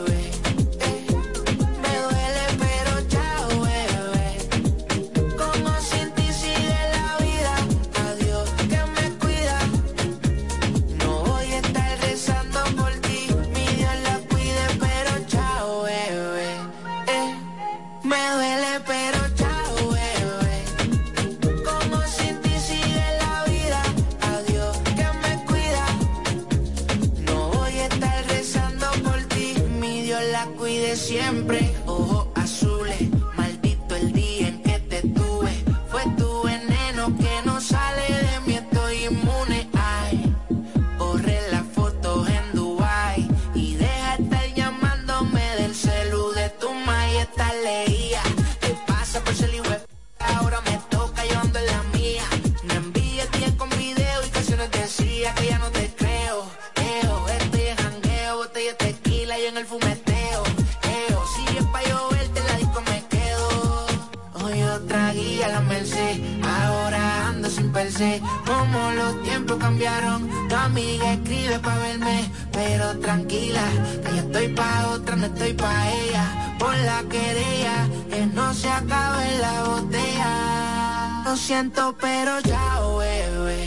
estoy 75.39 75.55
pa' 75.55 75.89
ella, 75.89 76.57
por 76.59 76.75
la 76.79 77.01
querella, 77.09 77.87
que 78.11 78.27
no 78.27 78.53
se 78.53 78.69
acabe 78.69 79.39
la 79.39 79.63
botella. 79.69 81.23
Lo 81.25 81.37
siento, 81.37 81.97
pero 82.01 82.41
ya, 82.41 82.81
bebé, 82.99 83.65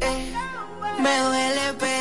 eh, 0.00 0.32
me 0.98 1.18
duele, 1.20 1.66
pero 1.78 1.99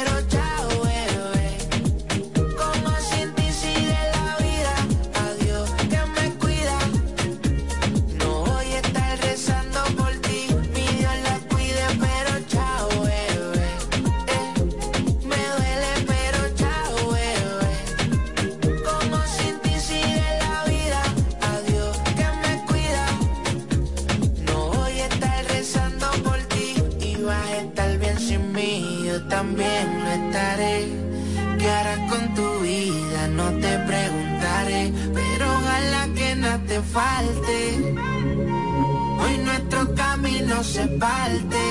se 40.70 40.88
parte. 41.00 41.69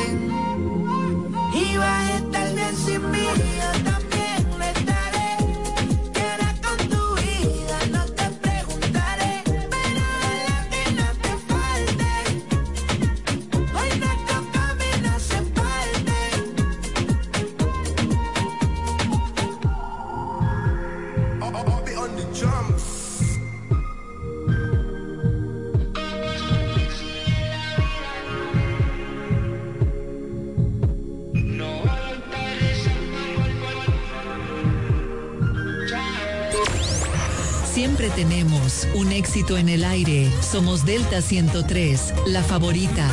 Tenemos 38.29 38.87
un 38.95 39.11
éxito 39.11 39.57
en 39.57 39.71
el 39.71 39.85
aire. 39.85 40.31
Somos 40.43 40.85
Delta 40.85 41.23
103, 41.23 42.13
la 42.27 42.43
favorita. 42.43 43.09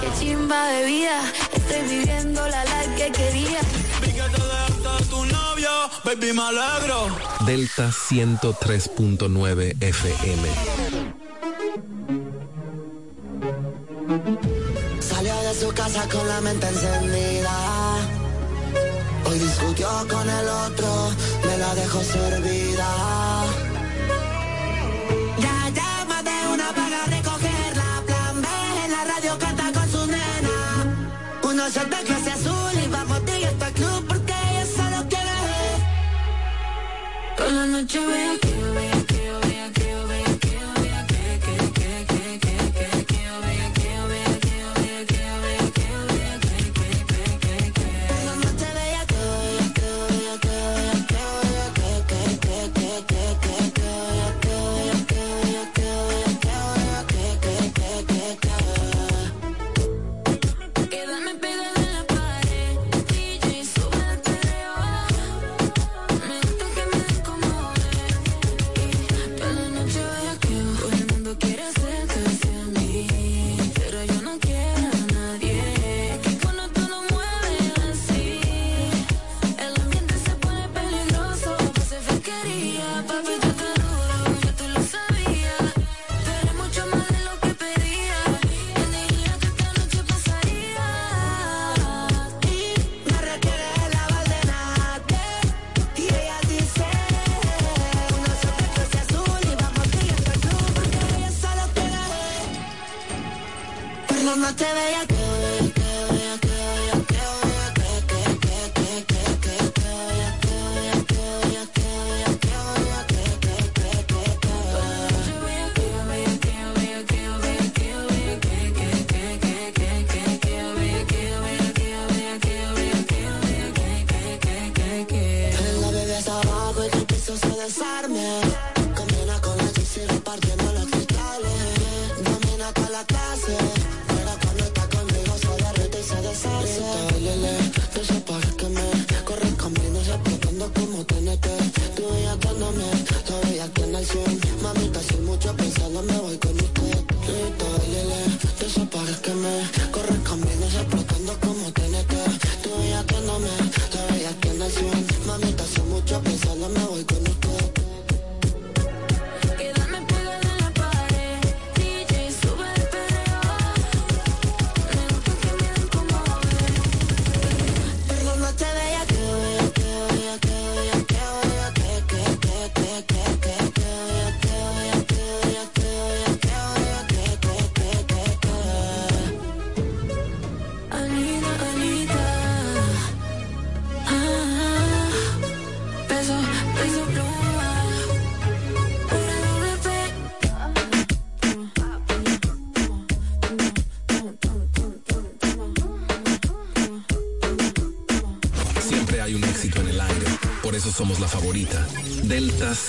Qué 0.00 0.08
chimba 0.18 0.66
de 0.68 0.84
vida, 0.84 1.22
estoy 1.54 1.98
viviendo 1.98 2.46
la 2.48 2.64
life 2.64 2.94
que 2.96 3.12
quería. 3.12 3.60
tu 5.08 5.24
novio, 5.24 5.70
baby, 6.04 6.32
me 6.34 6.42
alegro. 6.42 7.08
Delta 7.46 7.88
103.9 7.88 9.82
FM. 9.82 10.48
Salió 15.00 15.34
de 15.34 15.54
su 15.54 15.72
casa 15.72 16.06
con 16.10 16.28
la 16.28 16.40
mente 16.42 16.68
encendida 16.68 17.89
discutió 19.60 19.88
con 20.08 20.28
el 20.28 20.48
otro, 20.48 21.10
me 21.44 21.58
la 21.58 21.74
dejó 21.74 22.02
servida. 22.02 22.88
Ya 25.38 25.68
llama 25.70 26.22
de 26.22 26.52
una 26.52 26.68
para 26.72 27.04
recogerla. 27.06 28.02
Plan 28.06 28.40
B 28.40 28.48
en 28.84 28.90
la 28.90 29.04
radio 29.04 29.38
canta 29.38 29.72
con 29.72 29.90
su 29.90 30.06
nena. 30.06 30.56
Uno 31.42 31.68
se 31.70 31.80
de 31.80 32.02
clase 32.04 32.30
azul 32.32 32.72
y 32.84 32.88
va 32.88 33.00
a 33.00 33.20
ti 33.20 33.44
este 33.44 33.72
club 33.72 34.06
porque 34.08 34.32
ella 34.50 34.66
solo 34.76 35.08
quiere. 35.08 35.38
Con 37.36 37.56
la 37.56 37.66
noche 37.66 37.98
voy 37.98 38.36
aquí. 38.36 38.49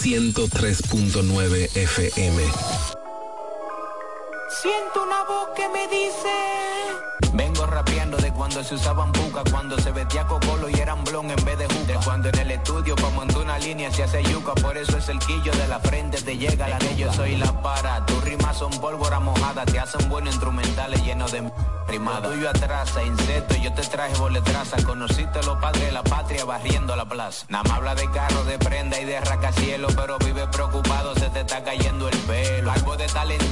103.9 0.03 1.77
FM. 1.77 2.43
Siento 4.49 5.03
una 5.03 5.23
voz 5.25 5.49
que 5.55 5.69
me 5.69 5.87
dice. 5.89 7.31
Vengo 7.33 7.67
rapeando 7.67 8.17
de 8.17 8.33
cuando 8.33 8.63
se 8.63 8.73
usaban 8.75 9.11
buca, 9.11 9.43
cuando 9.51 9.79
se 9.79 9.91
vestía 9.91 10.25
cocolo 10.25 10.69
y 10.69 10.73
eran 10.73 11.03
blon 11.03 11.29
en 11.29 11.45
vez 11.45 11.57
de 11.59 11.65
juca. 11.67 11.85
De 11.85 11.93
cuando 12.03 12.29
en 12.29 12.39
el 12.39 12.51
estudio 12.51 12.95
pa' 12.95 13.11
montar 13.11 13.43
una 13.43 13.59
línea 13.59 13.91
se 13.91 14.01
hace 14.01 14.23
yuca, 14.23 14.55
por 14.55 14.75
eso 14.75 14.97
es 14.97 15.07
el 15.07 15.19
quillo 15.19 15.51
de 15.51 15.67
la 15.67 15.79
frente 15.79 16.19
te 16.19 16.35
llega 16.35 16.67
la 16.67 16.79
de 16.79 16.95
yo 16.95 17.13
soy 17.13 17.35
la 17.37 17.61
para. 17.61 18.03
Tus 18.07 18.23
rimas 18.23 18.57
son 18.57 18.71
pólvora 18.81 19.19
mojada, 19.19 19.65
te 19.65 19.79
hacen 19.79 20.09
buenos 20.09 20.33
instrumentales 20.33 21.03
llenos 21.05 21.31
de 21.31 21.41
rimada. 21.91 22.29
Tuyo 22.29 22.49
atrasa, 22.49 23.03
insecto, 23.03 23.55
yo 23.55 23.71
te 23.73 23.81
traje 23.83 24.17
boletraza. 24.17 24.77
Conociste 24.83 25.43
los 25.43 25.57
padres 25.57 25.85
de 25.85 25.91
la 25.91 26.03
patria 26.03 26.45
barriendo 26.45 26.95
la 26.95 27.05
plaza. 27.05 27.45
Nada 27.49 27.63
más 27.65 27.73
habla 27.73 27.95
de 27.95 28.09
carro, 28.09 28.43
de 28.45 28.57
prenda 28.57 28.99
y 28.99 29.05
de 29.05 29.17
cielo, 29.53 29.87
pero 29.95 30.17
vive 30.19 30.47
preocupado, 30.47 31.13
se 31.15 31.29
te 31.29 31.41
está 31.41 31.63
cayendo 31.63 32.07
el 32.07 32.17
pelo. 32.19 32.71
Algo 32.71 32.95
de 32.95 33.05
talentado, 33.07 33.50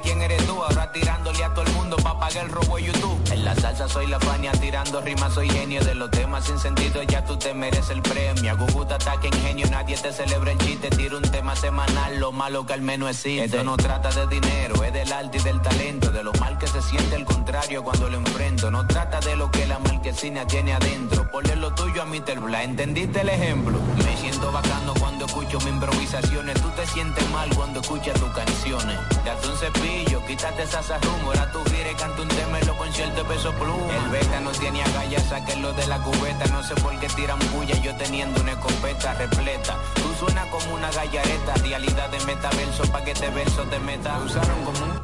quién 0.00 0.20
eres 0.22 0.44
tú, 0.46 0.62
ahora 0.62 0.90
tirándole 0.92 1.44
a 1.44 1.52
todo 1.54 1.64
el 1.64 1.72
mundo 1.72 1.96
pa' 1.96 2.18
pagar 2.18 2.44
el 2.44 2.50
robo 2.50 2.76
de 2.76 2.84
YouTube. 2.84 3.32
En 3.32 3.44
la 3.44 3.54
salsa 3.54 3.88
soy 3.88 4.06
la 4.06 4.18
fania, 4.20 4.52
tirando 4.52 5.00
rimas 5.00 5.34
soy 5.34 5.48
genio 5.50 5.82
de 5.84 5.94
los 5.94 6.10
temas 6.10 6.44
sin 6.44 6.58
sentido, 6.58 7.02
ya 7.02 7.24
tú 7.24 7.36
te 7.36 7.54
mereces 7.54 7.90
el 7.90 8.02
premio. 8.02 8.52
A 8.52 8.94
ataque 8.94 9.28
ingenio, 9.28 9.66
nadie 9.70 9.96
te 9.96 10.12
celebra 10.12 10.52
el 10.52 10.58
chiste, 10.58 10.90
tiro 10.90 11.16
un 11.16 11.22
tema 11.22 11.56
semanal, 11.56 12.18
lo 12.18 12.32
malo 12.32 12.66
que 12.66 12.74
al 12.74 12.82
menos 12.82 13.10
existe. 13.10 13.44
Esto 13.44 13.64
no 13.64 13.76
trata 13.76 14.10
de 14.10 14.26
dinero, 14.26 14.82
es 14.84 14.92
del 14.92 15.12
arte 15.12 15.38
y 15.38 15.42
del 15.42 15.60
talento, 15.60 16.10
de 16.10 16.22
lo 16.22 16.32
mal 16.34 16.58
que 16.58 16.66
se 16.66 16.82
siente 16.82 17.16
el 17.16 17.24
contrario 17.24 17.82
cuando 17.82 18.08
lo 18.08 18.18
enfrento. 18.18 18.70
No 18.70 18.86
trata 18.86 19.20
de 19.20 19.36
lo 19.36 19.50
que 19.50 19.66
la 19.66 19.78
marquesina 19.78 20.46
tiene 20.46 20.72
adentro, 20.74 21.30
ponle 21.30 21.56
lo 21.56 21.74
tuyo 21.74 22.02
a 22.02 22.06
mi 22.06 22.20
Bla, 22.22 22.62
¿entendiste 22.62 23.20
el 23.20 23.28
ejemplo? 23.28 23.78
Me 24.04 24.16
siento 24.16 24.50
bacano 24.52 24.94
cuando 24.98 25.26
escucho 25.26 25.58
mis 25.58 25.68
improvisaciones, 25.68 26.60
tú 26.62 26.68
te 26.70 26.86
sientes 26.86 27.28
mal 27.30 27.48
cuando 27.54 27.80
escuchas 27.80 28.18
tus 28.18 28.30
canciones. 28.30 28.98
Date 29.24 29.48
un 29.48 29.56
cepillo, 29.82 30.24
quítate 30.26 30.62
esas 30.62 30.88
rumores, 31.04 31.52
tu 31.52 31.62
gire, 31.70 31.94
canta 31.94 32.22
un 32.22 32.28
tema 32.28 32.58
en 32.58 32.66
los 32.66 32.76
conciertos 32.76 33.26
peso 33.26 33.52
pluma. 33.52 33.96
El 33.96 34.10
beta 34.10 34.40
no 34.40 34.50
tiene 34.50 34.82
agallas, 34.82 35.24
sáquenlo 35.28 35.72
de 35.72 35.86
la 35.86 35.98
cubeta, 35.98 36.46
no 36.46 36.62
sé 36.62 36.74
por 36.76 36.98
qué 36.98 37.08
tiran 37.08 37.38
bulla, 37.52 37.74
yo 37.82 37.94
teniendo 37.96 38.40
una 38.40 38.52
escopeta 38.52 39.14
repleta. 39.14 39.76
Tú 39.94 40.14
suenas 40.18 40.46
como 40.46 40.74
una 40.74 40.90
gallareta, 40.90 41.54
realidad 41.62 42.08
de 42.10 42.20
metaverso, 42.24 42.84
pa' 42.92 43.04
que 43.04 43.14
te 43.14 43.28
verso 43.30 43.62
te 43.64 43.78
meta. 43.80 44.18
Usaron 44.24 44.64
como 44.64 44.84
un 44.84 45.00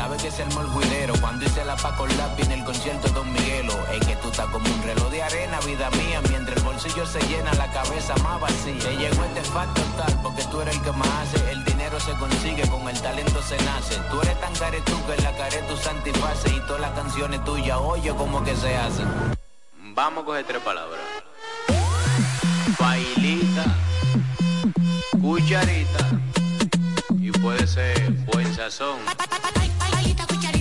la 0.00 0.08
vez 0.08 0.22
que 0.22 0.30
se 0.30 0.42
armó 0.42 0.62
el 0.62 0.68
juidero, 0.68 1.12
cuando 1.20 1.44
hice 1.44 1.62
la 1.62 1.76
pa' 1.76 1.94
con 1.94 2.08
lápiz 2.16 2.46
en 2.46 2.52
el 2.52 2.64
concierto 2.64 3.06
Don 3.08 3.30
Miguelo. 3.30 3.74
Es 3.92 4.06
que 4.06 4.16
tú 4.16 4.28
estás 4.28 4.46
como 4.46 4.66
un 4.66 4.82
reloj 4.82 5.10
de 5.10 5.22
arena, 5.22 5.60
vida 5.66 5.90
mía, 5.90 6.22
mientras 6.30 6.56
el 6.56 6.62
bolsillo 6.62 7.04
se 7.04 7.20
llena, 7.28 7.52
la 7.52 7.70
cabeza 7.70 8.14
más 8.22 8.40
vacía. 8.40 8.78
Te 8.78 8.96
llegó 8.96 9.22
este 9.24 9.42
factor 9.42 9.84
tal, 9.98 10.18
porque 10.22 10.42
tú 10.44 10.62
eres 10.62 10.74
el 10.74 10.80
que 10.80 10.92
más 10.92 11.08
hace, 11.20 11.50
el 11.50 11.62
dinero 11.66 12.00
se 12.00 12.12
consigue, 12.12 12.66
con 12.70 12.88
el 12.88 12.98
talento 12.98 13.42
se 13.42 13.58
nace. 13.62 13.96
Tú 14.10 14.22
eres 14.22 14.40
tan 14.40 14.54
caretú 14.54 14.96
que 15.04 15.14
en 15.16 15.22
la 15.22 15.36
care 15.36 15.58
tu 15.68 15.76
santifase 15.76 16.48
y 16.48 16.60
todas 16.60 16.80
las 16.80 16.92
canciones 16.92 17.44
tuyas, 17.44 17.76
oye 17.76 18.10
como 18.14 18.42
que 18.42 18.56
se 18.56 18.74
hacen. 18.74 19.06
Vamos 19.94 20.22
a 20.22 20.26
coger 20.26 20.46
tres 20.46 20.62
palabras. 20.62 21.04
Bailita, 22.78 23.64
cucharita 25.20 26.08
y 27.18 27.30
puede 27.32 27.66
ser 27.66 28.12
buen 28.32 28.54
sazón. 28.54 29.00
Paguita, 30.00 30.26
cucharita. 30.26 30.59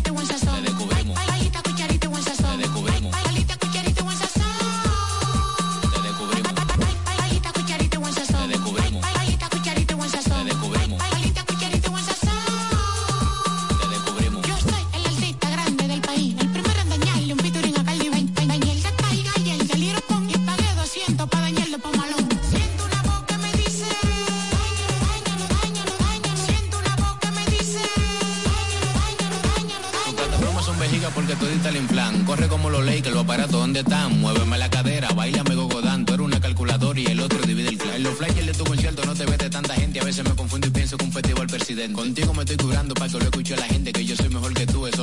Corre 32.29 32.47
como 32.47 32.69
los 32.69 32.85
ley, 32.85 33.01
que 33.01 33.09
los 33.09 33.23
aparatos 33.23 33.53
donde 33.53 33.79
están. 33.79 34.19
Muéveme 34.21 34.55
la 34.59 34.69
cadera, 34.69 35.09
baila 35.15 35.43
me 35.45 35.55
gogodán. 35.55 36.05
Tú 36.05 36.13
eres 36.13 36.27
una 36.27 36.39
calculadora 36.39 36.99
y 36.99 37.07
el 37.07 37.21
otro 37.21 37.39
divide 37.41 37.69
el 37.69 37.77
clan. 37.79 37.95
En 37.95 38.03
los 38.03 38.13
flyers 38.13 38.45
de 38.45 38.53
tu 38.53 38.65
concierto 38.65 39.03
no 39.03 39.15
te 39.15 39.25
ves 39.25 39.39
de 39.39 39.49
tanta 39.49 39.73
gente. 39.73 39.99
A 39.99 40.03
veces 40.03 40.23
me 40.23 40.35
confundo 40.35 40.67
y 40.67 40.69
pienso 40.69 40.95
que 40.95 41.05
un 41.05 41.11
festival 41.11 41.47
presidente. 41.47 41.91
Contigo 41.91 42.31
me 42.35 42.43
estoy 42.43 42.57
curando 42.57 42.93
para 42.93 43.11
que 43.11 43.17
lo 43.17 43.23
escuche 43.23 43.55
la 43.57 43.65
gente. 43.65 43.91
Que 43.91 44.05
yo 44.05 44.15
soy 44.15 44.29
mejor 44.29 44.53
que 44.53 44.67
tú, 44.67 44.85
eso 44.85 44.98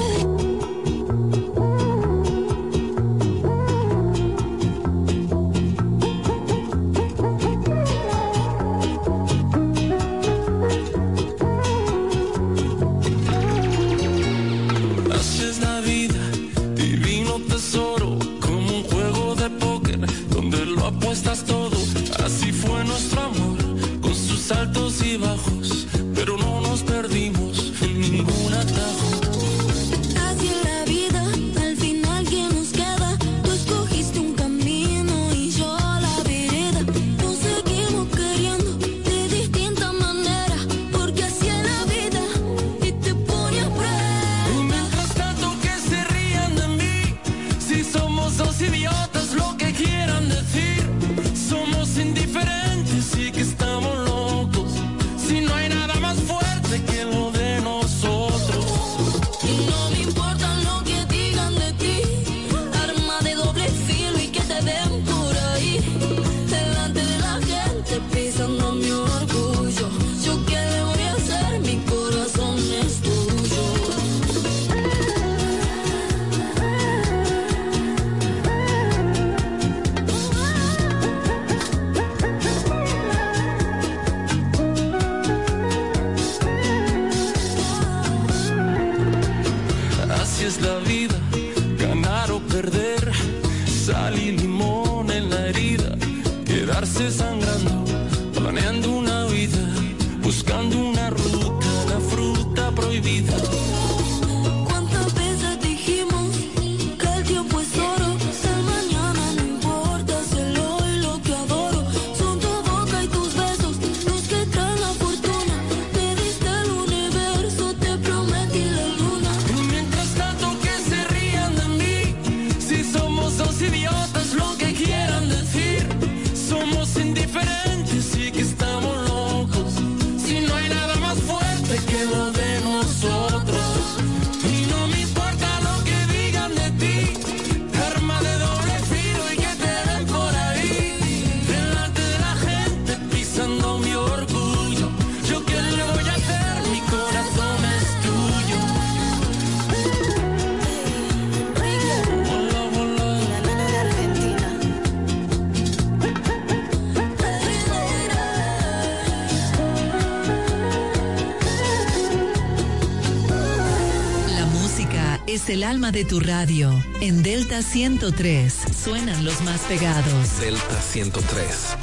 el 165.60 165.64
alma 165.64 165.92
de 165.92 166.06
tu 166.06 166.20
radio. 166.20 166.72
En 167.02 167.22
Delta 167.22 167.60
103 167.60 168.54
suenan 168.82 169.26
los 169.26 169.42
más 169.42 169.60
pegados. 169.68 170.40
Delta 170.40 170.80
103, 170.80 171.76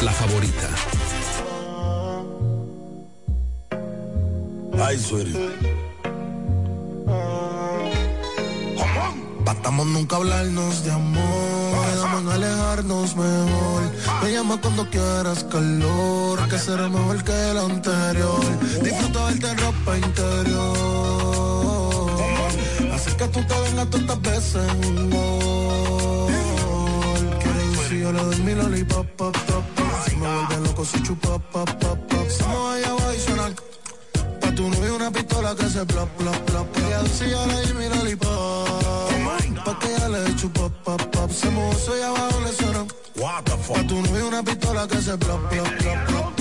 la 0.00 0.12
favorita. 0.12 0.68
Ay. 4.82 4.96
Batamos 9.44 9.86
nunca 9.88 10.16
hablarnos 10.16 10.84
de 10.84 10.90
amor, 10.90 11.86
quedamos 11.90 12.16
ah. 12.16 12.22
en 12.22 12.28
alejarnos 12.28 13.14
mejor. 13.14 13.82
Ah. 14.06 14.20
Me 14.22 14.32
llama 14.32 14.58
cuando 14.58 14.88
quieras 14.88 15.44
calor, 15.44 16.48
que 16.48 16.58
será 16.58 16.88
mejor 16.88 17.22
que 17.22 17.50
el 17.50 17.58
anterior. 17.58 18.40
Uh. 18.40 18.84
Disfruta 18.84 19.26
verte 19.26 19.50
en 19.50 19.58
ropa 19.58 19.98
interior 19.98 21.37
Hacer 22.98 23.16
que 23.16 23.28
tú 23.28 23.40
te 23.46 23.54
vengas 23.60 23.90
tantas 23.90 24.20
veces 24.22 24.56
un. 24.72 25.10
Que 27.38 27.88
si 27.88 28.00
yo 28.00 28.12
le 28.12 28.22
doy 28.24 28.36
mi 28.42 28.54
lollipop, 28.56 29.06
pop, 29.16 29.36
pop, 29.46 29.64
pop. 29.76 29.86
Si 30.04 30.16
me 30.16 30.26
vuelve 30.26 30.66
loco, 30.66 30.84
si 30.84 31.00
chupa, 31.04 31.38
pop, 31.38 31.70
pop, 31.78 31.98
pop. 32.08 32.28
Si 32.28 32.42
no, 32.42 32.70
allá 32.70 32.92
va 32.94 33.10
a 33.10 33.14
sonar. 33.14 33.52
Pa' 34.40 34.52
tu 34.52 34.68
novio 34.68 34.96
una 34.96 35.12
pistola 35.12 35.54
que 35.54 35.68
se 35.68 35.86
plop, 35.86 36.08
plop, 36.18 36.36
plop. 36.46 36.66
Y 36.76 37.08
si 37.10 37.30
yo 37.30 37.46
le 37.46 37.54
doy 37.54 37.74
mi 37.74 37.88
lollipop. 37.88 38.28
Oh 38.32 39.08
pa' 39.64 39.78
que 39.78 39.88
ya 39.96 40.08
le 40.08 40.34
chupa, 40.34 40.68
pop, 40.82 41.00
pop. 41.12 41.30
Se 41.30 41.50
mozo 41.50 41.96
y 41.96 42.02
abajo 42.02 42.40
le 42.40 42.52
suena. 42.52 42.84
What 43.14 43.44
the 43.44 43.56
fuck? 43.58 43.76
Pa' 43.76 43.86
tu 43.86 44.02
novio 44.02 44.26
una 44.26 44.42
pistola 44.42 44.88
que 44.88 45.00
se 45.00 45.16
plop, 45.16 45.48
plop, 45.48 45.68
plop, 45.78 46.06
plop. 46.08 46.37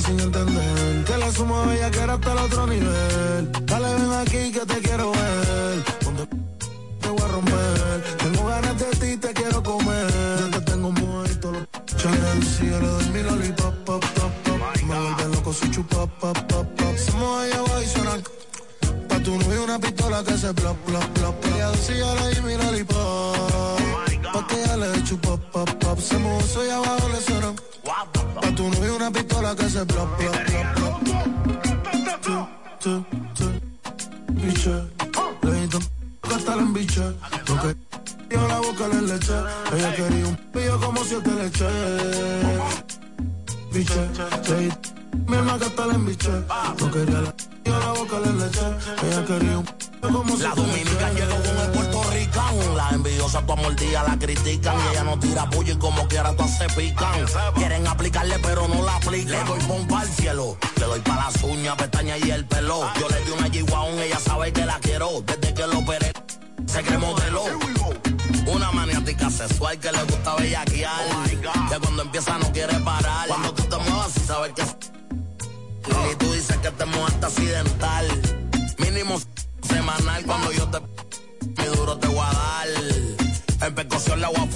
sin 0.00 0.18
entender. 0.20 1.04
Que 1.04 1.16
la 1.16 1.30
suma 1.30 1.64
bella 1.66 1.90
que 1.90 2.00
era 2.00 2.14
hasta 2.14 2.32
el 2.32 2.38
otro 2.38 2.66
nivel. 2.66 3.52
Dale, 3.66 3.92
ven 3.94 4.12
aquí 4.12 4.52
que 4.52 4.66
te 4.66 4.80
quiero 4.80 5.12
ver 5.12 5.93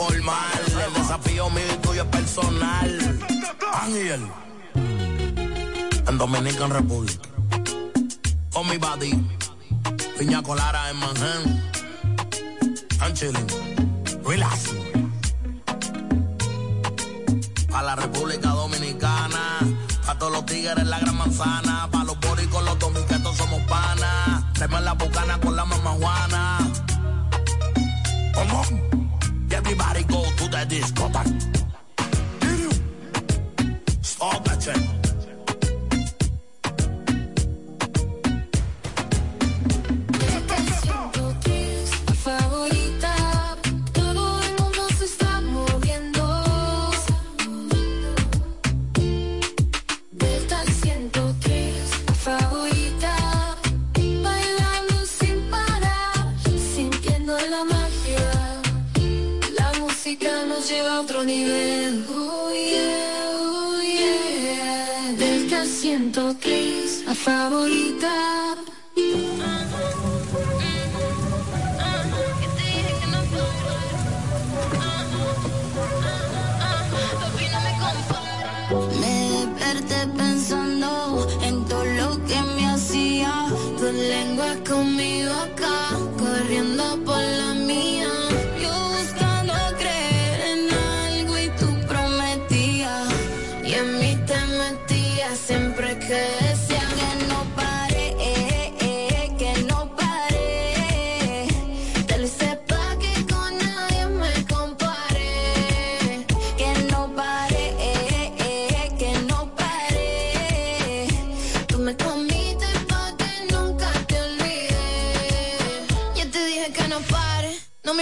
normal. 0.08 0.62
El 0.86 0.94
desafío 0.94 1.50
mío 1.50 1.64
y 1.74 1.78
tuyo 1.78 2.02
es 2.02 2.08
personal. 2.08 3.18
Ángel, 3.82 4.26
en 6.06 6.18
Dominican 6.18 6.70
Republic. 6.70 7.20
Oh, 8.54 8.64
mi 8.64 8.76
body. 8.76 9.12
Piña 10.18 10.42
Colara 10.42 10.90
en 10.90 10.96
Manhattan. 10.96 11.62
I'm 13.00 13.14
chilling. 13.14 13.46
Relax. 14.24 14.70
A 17.72 17.82
la 17.82 17.96
República 17.96 18.48
Dominicana. 18.50 19.60
A 20.08 20.18
todos 20.18 20.32
los 20.32 20.46
tigres 20.46 20.86
la 20.86 20.98
gran 20.98 21.16
manzana. 21.16 21.88
Pa' 21.90 22.04
los 22.04 22.18
boricos, 22.20 22.64
los 22.64 22.78
dominicanos 22.78 23.36
somos 23.36 23.62
panas. 23.62 24.52
Temen 24.54 24.84
la 24.84 24.94
bucana 24.94 25.38
con 25.38 25.54
la 25.54 25.64
mamá 25.64 25.90
Juana. 25.90 26.58
¿Cómo? 28.34 28.87
Everybody 29.70 30.02
go 30.04 30.24
to 30.24 30.48
the 30.48 30.64
discotheque. 30.66 31.66
Stop 34.02 34.42
that 34.44 34.62
thing. 34.62 34.97
favorita. 67.18 68.37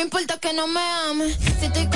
importa 0.07 0.39
que 0.39 0.53
no 0.53 0.69
me 0.69 0.79
ames. 0.79 1.37
Si 1.59 1.67
estoy 1.67 1.87